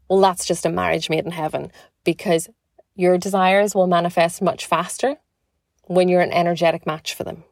Well, 0.08 0.20
that's 0.20 0.46
just 0.46 0.66
a 0.66 0.70
marriage 0.70 1.10
made 1.10 1.24
in 1.24 1.32
heaven 1.32 1.70
because 2.04 2.48
your 2.94 3.18
desires 3.18 3.74
will 3.74 3.86
manifest 3.86 4.42
much 4.42 4.66
faster 4.66 5.16
when 5.84 6.08
you're 6.08 6.20
an 6.20 6.32
energetic 6.32 6.86
match 6.86 7.14
for 7.14 7.24
them. 7.24 7.44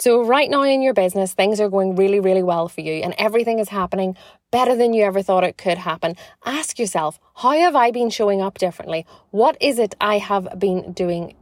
So, 0.00 0.24
right 0.24 0.50
now 0.50 0.62
in 0.62 0.82
your 0.82 0.92
business, 0.92 1.34
things 1.34 1.60
are 1.60 1.68
going 1.68 1.94
really, 1.94 2.18
really 2.18 2.42
well 2.42 2.68
for 2.68 2.80
you, 2.80 2.94
and 2.94 3.14
everything 3.16 3.60
is 3.60 3.68
happening 3.68 4.16
better 4.50 4.74
than 4.74 4.92
you 4.92 5.04
ever 5.04 5.22
thought 5.22 5.44
it 5.44 5.56
could 5.56 5.78
happen. 5.78 6.16
Ask 6.44 6.80
yourself, 6.80 7.20
how 7.36 7.52
have 7.52 7.76
I 7.76 7.92
been 7.92 8.10
showing 8.10 8.42
up 8.42 8.58
differently? 8.58 9.06
What 9.30 9.56
is 9.60 9.78
it 9.78 9.94
I 10.00 10.18
have 10.18 10.58
been 10.58 10.92
doing 10.92 11.36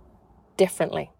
differently? 0.58 1.10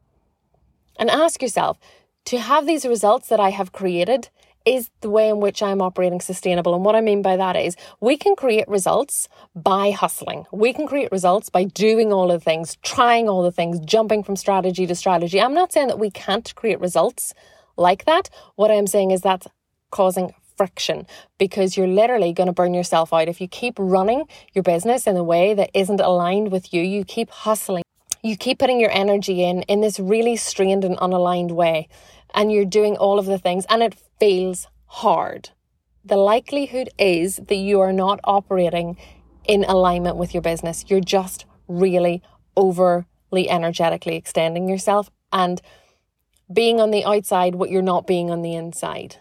And 0.99 1.09
ask 1.09 1.41
yourself, 1.41 1.79
to 2.27 2.39
have 2.39 2.67
these 2.67 2.85
results 2.85 3.29
that 3.29 3.41
I 3.41 3.51
have 3.51 3.73
created, 3.73 4.29
is 4.65 4.91
the 5.01 5.11
way 5.11 5.29
in 5.29 5.41
which 5.41 5.63
I'm 5.63 5.83
operating 5.83 6.21
sustainable. 6.21 6.75
And 6.75 6.85
what 6.85 6.95
I 6.95 7.01
mean 7.01 7.23
by 7.23 7.37
that 7.37 7.57
is 7.57 7.77
we 8.01 8.17
can 8.17 8.37
create 8.37 8.69
results 8.69 9.29
by 9.55 9.91
hustling. 9.91 10.45
We 10.53 10.73
can 10.73 10.87
create 10.87 11.11
results 11.13 11.51
by 11.51 11.65
doing 11.65 12.13
all 12.13 12.29
the 12.29 12.41
things, 12.41 12.77
trying 12.83 13.29
all 13.29 13.43
the 13.43 13.53
things, 13.53 13.81
jumping 13.81 14.23
from 14.23 14.37
strategy 14.37 14.87
to 14.87 14.95
strategy. 14.95 15.41
I'm 15.41 15.55
not 15.55 15.73
saying 15.73 15.89
that 15.89 15.99
we 15.99 16.11
can't 16.11 16.55
create 16.55 16.81
results 16.81 17.35
like 17.77 18.05
that. 18.05 18.31
What 18.57 18.71
I'm 18.71 18.87
saying 18.87 19.11
is 19.11 19.21
that's 19.21 19.47
causing 19.91 20.35
friction 20.57 21.07
because 21.39 21.77
you're 21.77 21.89
literally 21.89 22.33
going 22.33 22.47
to 22.47 22.53
burn 22.53 22.75
yourself 22.75 23.13
out. 23.13 23.29
If 23.29 23.41
you 23.41 23.49
keep 23.49 23.75
running 23.79 24.25
your 24.53 24.63
business 24.63 25.07
in 25.07 25.17
a 25.17 25.25
way 25.25 25.55
that 25.55 25.71
isn't 25.75 26.01
aligned 26.01 26.53
with 26.53 26.73
you, 26.73 26.83
you 26.83 27.05
keep 27.05 27.31
hustling. 27.31 27.83
You 28.23 28.37
keep 28.37 28.59
putting 28.59 28.79
your 28.79 28.91
energy 28.93 29.43
in 29.43 29.63
in 29.63 29.81
this 29.81 29.99
really 29.99 30.37
strained 30.37 30.85
and 30.85 30.97
unaligned 30.99 31.51
way 31.51 31.89
and 32.35 32.53
you're 32.53 32.65
doing 32.65 32.97
all 32.97 33.19
of 33.19 33.27
the 33.27 33.39
things 33.39 33.67
and 33.69 33.83
it 33.83 33.95
feels 34.23 34.69
hard, 34.87 35.51
the 36.05 36.17
likelihood 36.17 36.89
is 36.97 37.41
that 37.49 37.57
you 37.57 37.81
are 37.81 37.93
not 37.93 38.21
operating 38.23 38.97
in 39.49 39.65
alignment 39.65 40.17
with 40.17 40.33
your 40.33 40.41
business. 40.41 40.85
You're 40.87 41.01
just 41.01 41.45
really 41.67 42.23
overly 42.57 43.51
energetically 43.51 44.15
extending 44.15 44.69
yourself 44.69 45.11
and 45.33 45.61
being 46.53 46.81
on 46.81 46.93
the 46.93 47.05
outside 47.05 47.57
what 47.57 47.69
you're 47.69 47.83
not 47.83 48.07
being 48.07 48.31
on 48.31 48.43
the 48.43 48.55
inside. 48.55 49.17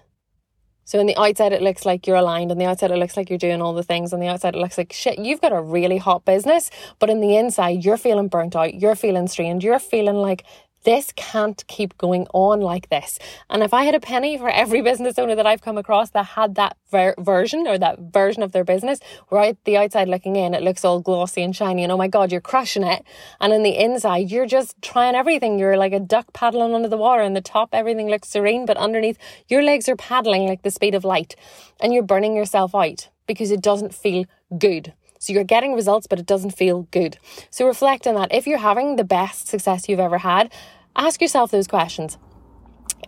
So 0.86 1.00
on 1.00 1.08
the 1.08 1.18
outside 1.18 1.52
it 1.52 1.64
looks 1.64 1.84
like 1.84 2.06
you're 2.06 2.18
aligned, 2.18 2.52
on 2.52 2.60
the 2.60 2.66
outside 2.66 2.92
it 2.92 2.98
looks 2.98 3.18
like 3.18 3.32
you're 3.32 3.40
doing 3.40 3.60
all 3.60 3.74
the 3.74 3.82
things, 3.82 4.14
on 4.14 4.20
the 4.20 4.28
outside 4.28 4.54
it 4.54 4.60
looks 4.60 4.78
like 4.78 4.94
shit, 4.94 5.18
you've 5.18 5.42
got 5.42 5.52
a 5.52 5.60
really 5.60 5.98
hot 5.98 6.26
business, 6.26 6.70
but 7.00 7.10
in 7.10 7.22
the 7.22 7.38
inside 7.38 7.84
you're 7.84 7.98
feeling 7.98 8.28
burnt 8.28 8.56
out, 8.56 8.76
you're 8.76 8.94
feeling 8.94 9.28
strained, 9.28 9.64
you're 9.64 9.80
feeling 9.80 10.18
like 10.18 10.44
this 10.84 11.12
can't 11.16 11.66
keep 11.68 11.98
going 11.98 12.28
on 12.34 12.62
like 12.62 12.90
this. 12.90 13.20
And 13.50 13.64
if 13.64 13.74
I 13.74 13.84
had 13.84 13.96
a 13.96 14.00
penny 14.00 14.38
for 14.38 14.50
every 14.50 14.82
business 14.90 15.20
owner 15.20 15.36
that 15.36 15.46
I've 15.48 15.62
come 15.62 15.78
across 15.78 16.12
that 16.12 16.26
had 16.26 16.56
that 16.56 16.78
ver- 16.90 17.16
version 17.20 17.68
or 17.68 17.78
that 17.78 18.00
version 18.00 18.44
of 18.44 18.52
their 18.52 18.64
business, 18.64 19.00
right, 19.30 19.58
the 19.66 19.78
outside 19.78 20.08
looking 20.08 20.36
in, 20.36 20.54
it 20.54 20.64
looks 20.64 20.84
all 20.84 21.00
glossy 21.00 21.44
and 21.44 21.56
shiny, 21.56 21.84
and 21.84 21.92
oh 21.92 21.98
my 21.98 22.08
God, 22.08 22.32
you're 22.32 22.42
crushing 22.42 22.84
it. 22.84 23.04
And 23.40 23.54
in 23.54 23.64
the 23.64 23.78
inside, 23.78 24.32
you're 24.32 24.46
just 24.46 24.82
trying 24.82 25.16
everything. 25.16 25.60
You're 25.60 25.78
like 25.78 25.94
a 25.94 26.00
duck 26.00 26.34
paddling 26.34 26.74
under 26.74 26.90
the 26.90 26.98
water, 26.98 27.22
and 27.22 27.36
the 27.36 27.42
top, 27.42 27.70
everything 27.74 28.10
looks 28.10 28.30
serene, 28.30 28.66
but 28.66 28.78
underneath, 28.78 29.18
your 29.48 29.64
legs 29.64 29.88
are 29.90 29.96
paddling 29.96 30.48
like 30.48 30.64
the 30.64 30.72
speed 30.72 30.96
of 30.96 31.04
light, 31.04 31.36
and 31.80 31.94
you're 31.94 32.04
burning 32.04 32.36
yourself 32.36 32.74
out 32.76 33.10
because 33.28 33.52
it 33.52 33.62
doesn't 33.62 33.94
feel 33.94 34.26
good. 34.58 34.94
So 35.22 35.34
you're 35.34 35.44
getting 35.44 35.76
results, 35.76 36.08
but 36.08 36.18
it 36.18 36.26
doesn't 36.26 36.58
feel 36.58 36.88
good. 36.90 37.20
So 37.52 37.68
reflect 37.68 38.08
on 38.08 38.16
that. 38.16 38.34
If 38.34 38.48
you're 38.48 38.58
having 38.58 38.96
the 38.96 39.04
best 39.04 39.48
success 39.48 39.88
you've 39.88 40.00
ever 40.00 40.18
had, 40.18 40.52
ask 40.96 41.22
yourself 41.22 41.52
those 41.52 41.68
questions. 41.68 42.18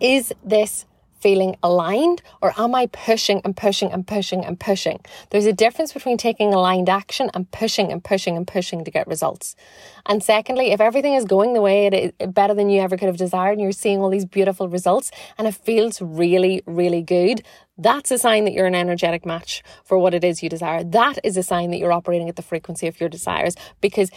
Is 0.00 0.32
this 0.44 0.86
feeling 1.24 1.56
aligned 1.62 2.20
or 2.42 2.52
am 2.58 2.74
I 2.74 2.84
pushing 2.84 3.40
and 3.44 3.56
pushing 3.56 3.90
and 3.90 4.06
pushing 4.06 4.44
and 4.44 4.60
pushing? 4.60 5.00
There's 5.30 5.46
a 5.46 5.54
difference 5.54 5.94
between 5.94 6.18
taking 6.18 6.52
aligned 6.52 6.90
action 6.90 7.30
and 7.32 7.50
pushing 7.50 7.90
and 7.90 8.04
pushing 8.04 8.36
and 8.36 8.46
pushing 8.46 8.84
to 8.84 8.90
get 8.90 9.06
results. 9.06 9.56
And 10.04 10.22
secondly, 10.22 10.72
if 10.72 10.82
everything 10.82 11.14
is 11.14 11.24
going 11.24 11.54
the 11.54 11.62
way 11.62 11.86
it 11.86 11.94
is 11.94 12.28
better 12.28 12.52
than 12.52 12.68
you 12.68 12.82
ever 12.82 12.98
could 12.98 13.08
have 13.08 13.16
desired 13.16 13.52
and 13.52 13.62
you're 13.62 13.72
seeing 13.72 14.00
all 14.00 14.10
these 14.10 14.26
beautiful 14.26 14.68
results 14.68 15.10
and 15.38 15.48
it 15.48 15.54
feels 15.54 16.02
really, 16.02 16.62
really 16.66 17.00
good, 17.00 17.42
that's 17.78 18.10
a 18.10 18.18
sign 18.18 18.44
that 18.44 18.52
you're 18.52 18.66
an 18.66 18.74
energetic 18.74 19.24
match 19.24 19.62
for 19.82 19.96
what 19.96 20.12
it 20.12 20.24
is 20.24 20.42
you 20.42 20.50
desire. 20.50 20.84
That 20.84 21.18
is 21.24 21.38
a 21.38 21.42
sign 21.42 21.70
that 21.70 21.78
you're 21.78 21.98
operating 22.00 22.28
at 22.28 22.36
the 22.36 22.42
frequency 22.42 22.86
of 22.86 23.00
your 23.00 23.08
desires 23.08 23.54
because 23.80 24.10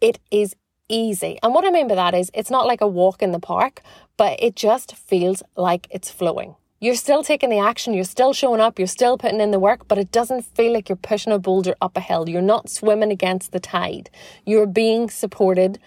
it 0.00 0.18
is 0.30 0.56
easy. 0.92 1.38
And 1.42 1.54
what 1.54 1.64
I 1.64 1.70
mean 1.70 1.88
by 1.88 1.96
that 1.96 2.14
is 2.14 2.30
it's 2.34 2.50
not 2.50 2.66
like 2.66 2.80
a 2.80 2.86
walk 2.86 3.22
in 3.22 3.32
the 3.32 3.40
park, 3.40 3.82
but 4.16 4.40
it 4.40 4.54
just 4.54 4.94
feels 4.94 5.42
like 5.56 5.88
it's 5.90 6.10
flowing. 6.10 6.54
You're 6.78 6.96
still 6.96 7.22
taking 7.22 7.50
the 7.50 7.58
action, 7.58 7.94
you're 7.94 8.04
still 8.04 8.32
showing 8.32 8.60
up, 8.60 8.78
you're 8.78 8.88
still 8.88 9.16
putting 9.16 9.40
in 9.40 9.52
the 9.52 9.60
work, 9.60 9.86
but 9.86 9.98
it 9.98 10.10
doesn't 10.10 10.42
feel 10.42 10.72
like 10.72 10.88
you're 10.88 10.96
pushing 10.96 11.32
a 11.32 11.38
boulder 11.38 11.74
up 11.80 11.96
a 11.96 12.00
hill. 12.00 12.28
You're 12.28 12.42
not 12.42 12.68
swimming 12.68 13.12
against 13.12 13.52
the 13.52 13.60
tide. 13.60 14.10
You're 14.44 14.66
being 14.66 15.08
supported 15.08 15.78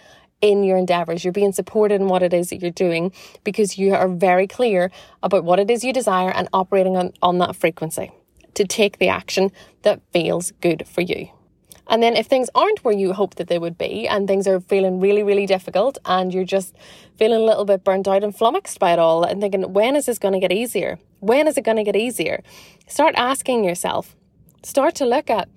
in 0.42 0.64
your 0.64 0.78
endeavors. 0.78 1.24
You're 1.24 1.34
being 1.34 1.52
supported 1.52 2.00
in 2.02 2.08
what 2.08 2.24
it 2.24 2.34
is 2.34 2.50
that 2.50 2.62
you're 2.62 2.72
doing 2.72 3.12
because 3.44 3.78
you 3.78 3.94
are 3.94 4.08
very 4.08 4.48
clear 4.48 4.90
about 5.22 5.44
what 5.44 5.60
it 5.60 5.70
is 5.70 5.84
you 5.84 5.92
desire 5.92 6.32
and 6.32 6.48
operating 6.54 6.96
on, 6.96 7.12
on 7.22 7.40
that 7.40 7.56
frequency 7.56 8.12
to 8.54 8.66
take 8.66 8.98
the 8.98 9.10
action 9.10 9.52
that 9.82 10.02
feels 10.14 10.52
good 10.62 10.88
for 10.88 11.02
you. 11.02 11.30
And 11.88 12.02
then 12.02 12.16
if 12.16 12.26
things 12.26 12.50
aren't 12.56 12.84
where 12.84 12.94
you 12.94 13.14
hope 13.14 13.36
that 13.36 13.48
they 13.48 13.60
would 13.60 13.78
be 13.78 14.08
and 14.08 14.28
things 14.28 14.48
are 14.48 14.60
feeling 14.60 15.00
really, 15.00 15.24
really 15.24 15.46
difficult 15.46 15.98
and 16.06 16.34
you're 16.34 16.44
just 16.44 16.76
feeling 17.18 17.40
a 17.40 17.46
little 17.46 17.66
bit 17.66 17.84
burnt 17.84 18.08
out 18.08 18.24
and 18.24 18.36
flummoxed 18.36 18.80
by 18.80 18.94
it 18.94 19.00
all 19.00 19.24
and 19.24 19.42
thinking, 19.42 19.74
when 19.74 19.96
is 19.96 20.06
this 20.08 20.18
going 20.18 20.34
to 20.34 20.40
get 20.40 20.52
easier? 20.52 20.98
When 21.20 21.48
is 21.48 21.58
it 21.58 21.64
going 21.64 21.78
to 21.78 21.84
get 21.84 21.96
easier? 21.96 22.44
Start 22.88 23.16
asking 23.18 23.64
yourself. 23.64 24.16
Start 24.64 24.96
to 24.96 25.06
look 25.06 25.30
at 25.30 25.48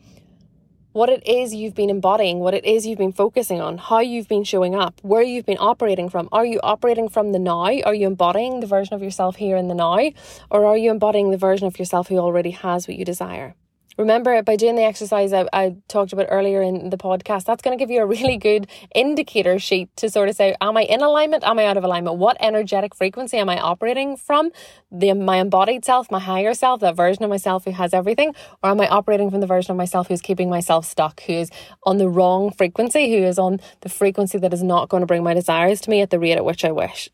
what 0.93 1.09
it 1.09 1.27
is 1.27 1.55
you've 1.55 1.75
been 1.75 1.91
embodying, 1.91 2.41
what 2.41 2.55
it 2.55 2.65
is 2.65 2.87
you've 2.87 2.99
been 2.99 3.13
focusing 3.13 3.61
on, 3.61 3.79
how 3.79 4.01
you've 4.01 4.27
been 4.27 4.43
showing 4.43 4.75
up, 4.75 4.99
where 5.03 5.23
you've 5.23 5.47
been 5.47 5.59
operating 5.61 6.09
from. 6.09 6.29
Are 6.33 6.45
you 6.45 6.59
operating 6.63 7.09
from 7.09 7.33
the 7.33 7.39
now? 7.39 7.71
Are 7.83 7.95
you 7.95 8.07
embodying 8.07 8.61
the 8.61 8.67
version 8.67 8.95
of 8.95 9.03
yourself 9.03 9.37
here 9.37 9.57
in 9.57 9.69
the 9.69 9.75
now? 9.75 10.11
Or 10.51 10.67
are 10.67 10.77
you 10.77 10.91
embodying 10.91 11.31
the 11.31 11.37
version 11.37 11.67
of 11.67 11.79
yourself 11.79 12.09
who 12.09 12.19
already 12.19 12.51
has 12.51 12.89
what 12.89 12.97
you 12.97 13.05
desire? 13.05 13.55
Remember, 13.99 14.41
by 14.45 14.55
doing 14.55 14.77
the 14.77 14.85
exercise 14.85 15.33
I, 15.33 15.49
I 15.53 15.75
talked 15.89 16.13
about 16.13 16.29
earlier 16.31 16.63
in 16.63 16.91
the 16.91 16.97
podcast, 16.97 17.45
that's 17.45 17.63
going 17.63 17.77
to 17.77 17.83
give 17.83 17.91
you 17.91 18.01
a 18.01 18.07
really 18.07 18.37
good 18.37 18.69
indicator 18.95 19.59
sheet 19.59 19.95
to 19.97 20.09
sort 20.09 20.29
of 20.29 20.37
say, 20.37 20.55
am 20.61 20.77
I 20.77 20.83
in 20.83 21.03
alignment? 21.03 21.43
Am 21.43 21.59
I 21.59 21.67
out 21.67 21.77
of 21.77 21.83
alignment? 21.83 22.17
What 22.17 22.37
energetic 22.39 22.95
frequency 22.95 23.39
am 23.39 23.49
I 23.49 23.59
operating 23.59 24.17
from? 24.17 24.53
The, 24.93 25.15
my 25.15 25.39
embodied 25.39 25.85
self, 25.85 26.13
my 26.13 26.21
higher 26.21 26.55
self, 26.55 26.81
that 26.81 26.95
version 26.95 27.25
of 27.25 27.31
myself 27.31 27.65
who 27.65 27.73
has 27.73 27.93
everything? 27.93 28.37
Or 28.63 28.71
am 28.71 28.81
I 28.81 28.87
operating 28.87 29.33
from 29.33 29.41
the 29.41 29.49
version 29.49 29.73
of 29.73 29.77
myself 29.77 30.07
who's 30.07 30.23
keeping 30.23 30.49
myself 30.49 30.87
stuck, 30.87 31.21
who 31.23 31.33
is 31.33 31.51
on 31.83 31.99
the 31.99 32.09
wrong 32.09 32.53
frequency, 32.53 33.11
who 33.11 33.25
is 33.25 33.37
on 33.37 33.59
the 33.81 33.89
frequency 33.89 34.39
that 34.39 34.55
is 34.55 34.63
not 34.63 34.89
going 34.89 35.01
to 35.01 35.09
bring 35.09 35.25
my 35.25 35.35
desires 35.35 35.81
to 35.81 35.91
me 35.91 36.03
at 36.03 36.11
the 36.11 36.21
rate 36.21 36.37
at 36.37 36.45
which 36.45 36.65
I 36.65 36.71
wish 36.71 37.09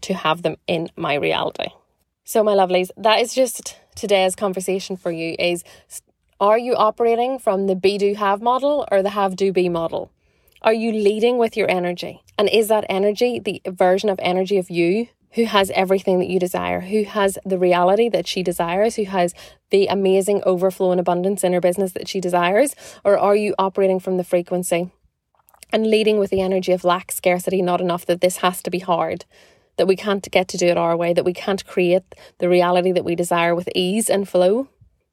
to 0.00 0.14
have 0.14 0.40
them 0.40 0.56
in 0.66 0.88
my 0.96 1.14
reality? 1.16 1.68
So, 2.24 2.42
my 2.42 2.52
lovelies, 2.52 2.90
that 2.96 3.20
is 3.20 3.34
just 3.34 3.76
today's 3.94 4.34
conversation 4.36 4.96
for 4.96 5.10
you 5.10 5.34
is 5.38 5.64
are 6.40 6.58
you 6.58 6.74
operating 6.74 7.38
from 7.38 7.66
the 7.66 7.76
be 7.76 7.98
do 7.98 8.14
have 8.14 8.40
model 8.40 8.88
or 8.90 9.02
the 9.02 9.10
have 9.10 9.36
do 9.36 9.52
be 9.52 9.68
model? 9.68 10.10
Are 10.62 10.72
you 10.72 10.90
leading 10.90 11.36
with 11.36 11.54
your 11.54 11.70
energy? 11.70 12.22
And 12.38 12.48
is 12.48 12.68
that 12.68 12.86
energy 12.88 13.38
the 13.38 13.60
version 13.66 14.08
of 14.08 14.18
energy 14.22 14.56
of 14.56 14.70
you 14.70 15.08
who 15.32 15.44
has 15.44 15.70
everything 15.72 16.18
that 16.18 16.30
you 16.30 16.40
desire, 16.40 16.80
who 16.80 17.04
has 17.04 17.38
the 17.44 17.58
reality 17.58 18.08
that 18.08 18.26
she 18.26 18.42
desires, 18.42 18.96
who 18.96 19.04
has 19.04 19.34
the 19.68 19.86
amazing 19.86 20.42
overflow 20.44 20.90
and 20.92 20.98
abundance 20.98 21.44
in 21.44 21.52
her 21.52 21.60
business 21.60 21.92
that 21.92 22.08
she 22.08 22.20
desires? 22.20 22.74
Or 23.04 23.18
are 23.18 23.36
you 23.36 23.54
operating 23.58 24.00
from 24.00 24.16
the 24.16 24.24
frequency 24.24 24.90
and 25.72 25.86
leading 25.86 26.18
with 26.18 26.30
the 26.30 26.40
energy 26.40 26.72
of 26.72 26.84
lack, 26.84 27.12
scarcity, 27.12 27.60
not 27.60 27.82
enough, 27.82 28.06
that 28.06 28.22
this 28.22 28.38
has 28.38 28.62
to 28.62 28.70
be 28.70 28.78
hard? 28.78 29.26
That 29.76 29.86
we 29.86 29.94
can't 29.94 30.28
get 30.30 30.48
to 30.48 30.56
do 30.56 30.66
it 30.68 30.78
our 30.78 30.96
way, 30.96 31.12
that 31.12 31.24
we 31.24 31.34
can't 31.34 31.66
create 31.66 32.14
the 32.38 32.48
reality 32.48 32.92
that 32.92 33.04
we 33.04 33.14
desire 33.14 33.54
with 33.54 33.68
ease 33.74 34.08
and 34.08 34.26
flow. 34.26 34.68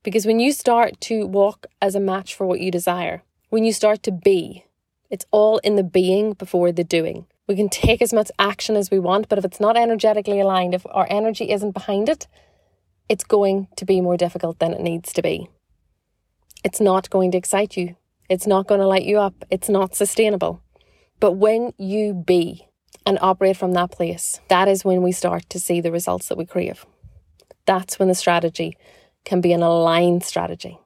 Because 0.08 0.26
when 0.26 0.40
you 0.40 0.54
start 0.54 1.02
to 1.02 1.28
walk 1.28 1.66
as 1.82 1.94
a 1.94 2.00
match 2.00 2.34
for 2.34 2.48
what 2.48 2.62
you 2.62 2.72
desire, 2.72 3.24
when 3.50 3.66
you 3.66 3.74
start 3.74 4.04
to 4.04 4.12
be, 4.14 4.64
it's 5.10 5.26
all 5.32 5.58
in 5.66 5.76
the 5.76 5.84
being 5.84 6.32
before 6.32 6.72
the 6.72 6.86
doing. 6.86 7.26
We 7.46 7.58
can 7.58 7.68
take 7.68 8.02
as 8.02 8.14
much 8.14 8.32
action 8.40 8.78
as 8.78 8.90
we 8.90 9.00
want, 9.00 9.28
but 9.28 9.38
if 9.38 9.44
it's 9.44 9.60
not 9.60 9.76
energetically 9.76 10.40
aligned, 10.40 10.74
if 10.74 10.86
our 10.92 11.08
energy 11.10 11.52
isn't 11.52 11.74
behind 11.74 12.08
it, 12.08 12.26
it's 13.10 13.26
going 13.26 13.68
to 13.76 13.84
be 13.84 14.00
more 14.00 14.16
difficult 14.16 14.60
than 14.60 14.72
it 14.72 14.80
needs 14.80 15.12
to 15.12 15.22
be. 15.22 15.50
It's 16.64 16.80
not 16.80 17.10
going 17.10 17.32
to 17.32 17.38
excite 17.38 17.76
you. 17.76 17.98
It's 18.30 18.48
not 18.48 18.66
going 18.66 18.80
to 18.80 18.88
light 18.88 19.04
you 19.04 19.20
up. 19.20 19.44
It's 19.50 19.68
not 19.68 19.94
sustainable. 19.94 20.62
But 21.20 21.34
when 21.34 21.74
you 21.78 22.14
be 22.14 22.70
and 23.06 23.20
operate 23.22 23.58
from 23.58 23.74
that 23.74 23.92
place, 23.92 24.40
that 24.48 24.70
is 24.70 24.86
when 24.86 25.02
we 25.02 25.12
start 25.12 25.50
to 25.50 25.60
see 25.60 25.82
the 25.82 25.92
results 25.92 26.30
that 26.30 26.38
we 26.38 26.46
crave. 26.46 26.86
That's 27.66 28.00
when 28.00 28.08
the 28.08 28.16
strategy 28.16 28.78
can 29.28 29.42
be 29.42 29.52
an 29.52 29.62
aligned 29.62 30.24
strategy. 30.24 30.80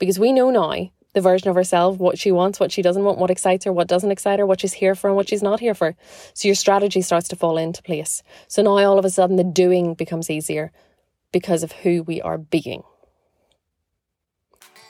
Because 0.00 0.18
we 0.18 0.32
know 0.32 0.50
now 0.50 0.90
the 1.14 1.20
version 1.20 1.48
of 1.48 1.54
herself, 1.54 1.98
what 1.98 2.18
she 2.18 2.32
wants, 2.32 2.58
what 2.58 2.72
she 2.72 2.82
doesn't 2.82 3.04
want, 3.04 3.16
what 3.16 3.30
excites 3.30 3.64
her, 3.64 3.72
what 3.72 3.86
doesn't 3.86 4.10
excite 4.10 4.40
her, 4.40 4.44
what 4.44 4.60
she's 4.60 4.72
here 4.72 4.96
for 4.96 5.06
and 5.06 5.16
what 5.16 5.28
she's 5.28 5.42
not 5.42 5.60
here 5.60 5.72
for. 5.72 5.94
So 6.34 6.48
your 6.48 6.56
strategy 6.56 7.00
starts 7.00 7.28
to 7.28 7.36
fall 7.36 7.56
into 7.56 7.82
place. 7.82 8.24
So 8.48 8.60
now 8.60 8.76
all 8.76 8.98
of 8.98 9.04
a 9.04 9.10
sudden 9.10 9.36
the 9.36 9.44
doing 9.44 9.94
becomes 9.94 10.28
easier 10.28 10.72
because 11.32 11.62
of 11.62 11.70
who 11.72 12.02
we 12.02 12.20
are 12.20 12.38
being. 12.38 12.82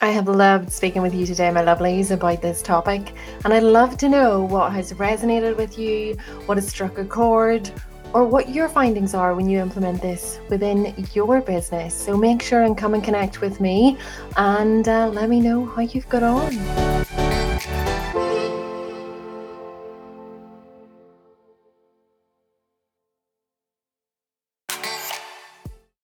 I 0.00 0.08
have 0.08 0.26
loved 0.26 0.72
speaking 0.72 1.02
with 1.02 1.14
you 1.14 1.26
today, 1.26 1.50
my 1.50 1.62
lovelies, 1.62 2.10
about 2.10 2.42
this 2.42 2.62
topic, 2.62 3.12
and 3.44 3.52
I'd 3.52 3.62
love 3.62 3.96
to 3.98 4.08
know 4.08 4.42
what 4.42 4.72
has 4.72 4.92
resonated 4.94 5.56
with 5.56 5.78
you, 5.78 6.16
what 6.46 6.56
has 6.56 6.68
struck 6.68 6.98
a 6.98 7.04
chord, 7.04 7.70
or 8.16 8.24
what 8.24 8.48
your 8.48 8.66
findings 8.66 9.12
are 9.12 9.34
when 9.34 9.46
you 9.46 9.58
implement 9.58 10.00
this 10.00 10.40
within 10.48 10.94
your 11.12 11.42
business. 11.42 11.94
So 11.94 12.16
make 12.16 12.40
sure 12.40 12.62
and 12.62 12.74
come 12.74 12.94
and 12.94 13.04
connect 13.04 13.42
with 13.42 13.60
me 13.60 13.98
and 14.38 14.88
uh, 14.88 15.08
let 15.08 15.28
me 15.28 15.38
know 15.38 15.66
how 15.66 15.82
you've 15.82 16.08
got 16.08 16.22
on. 16.22 17.25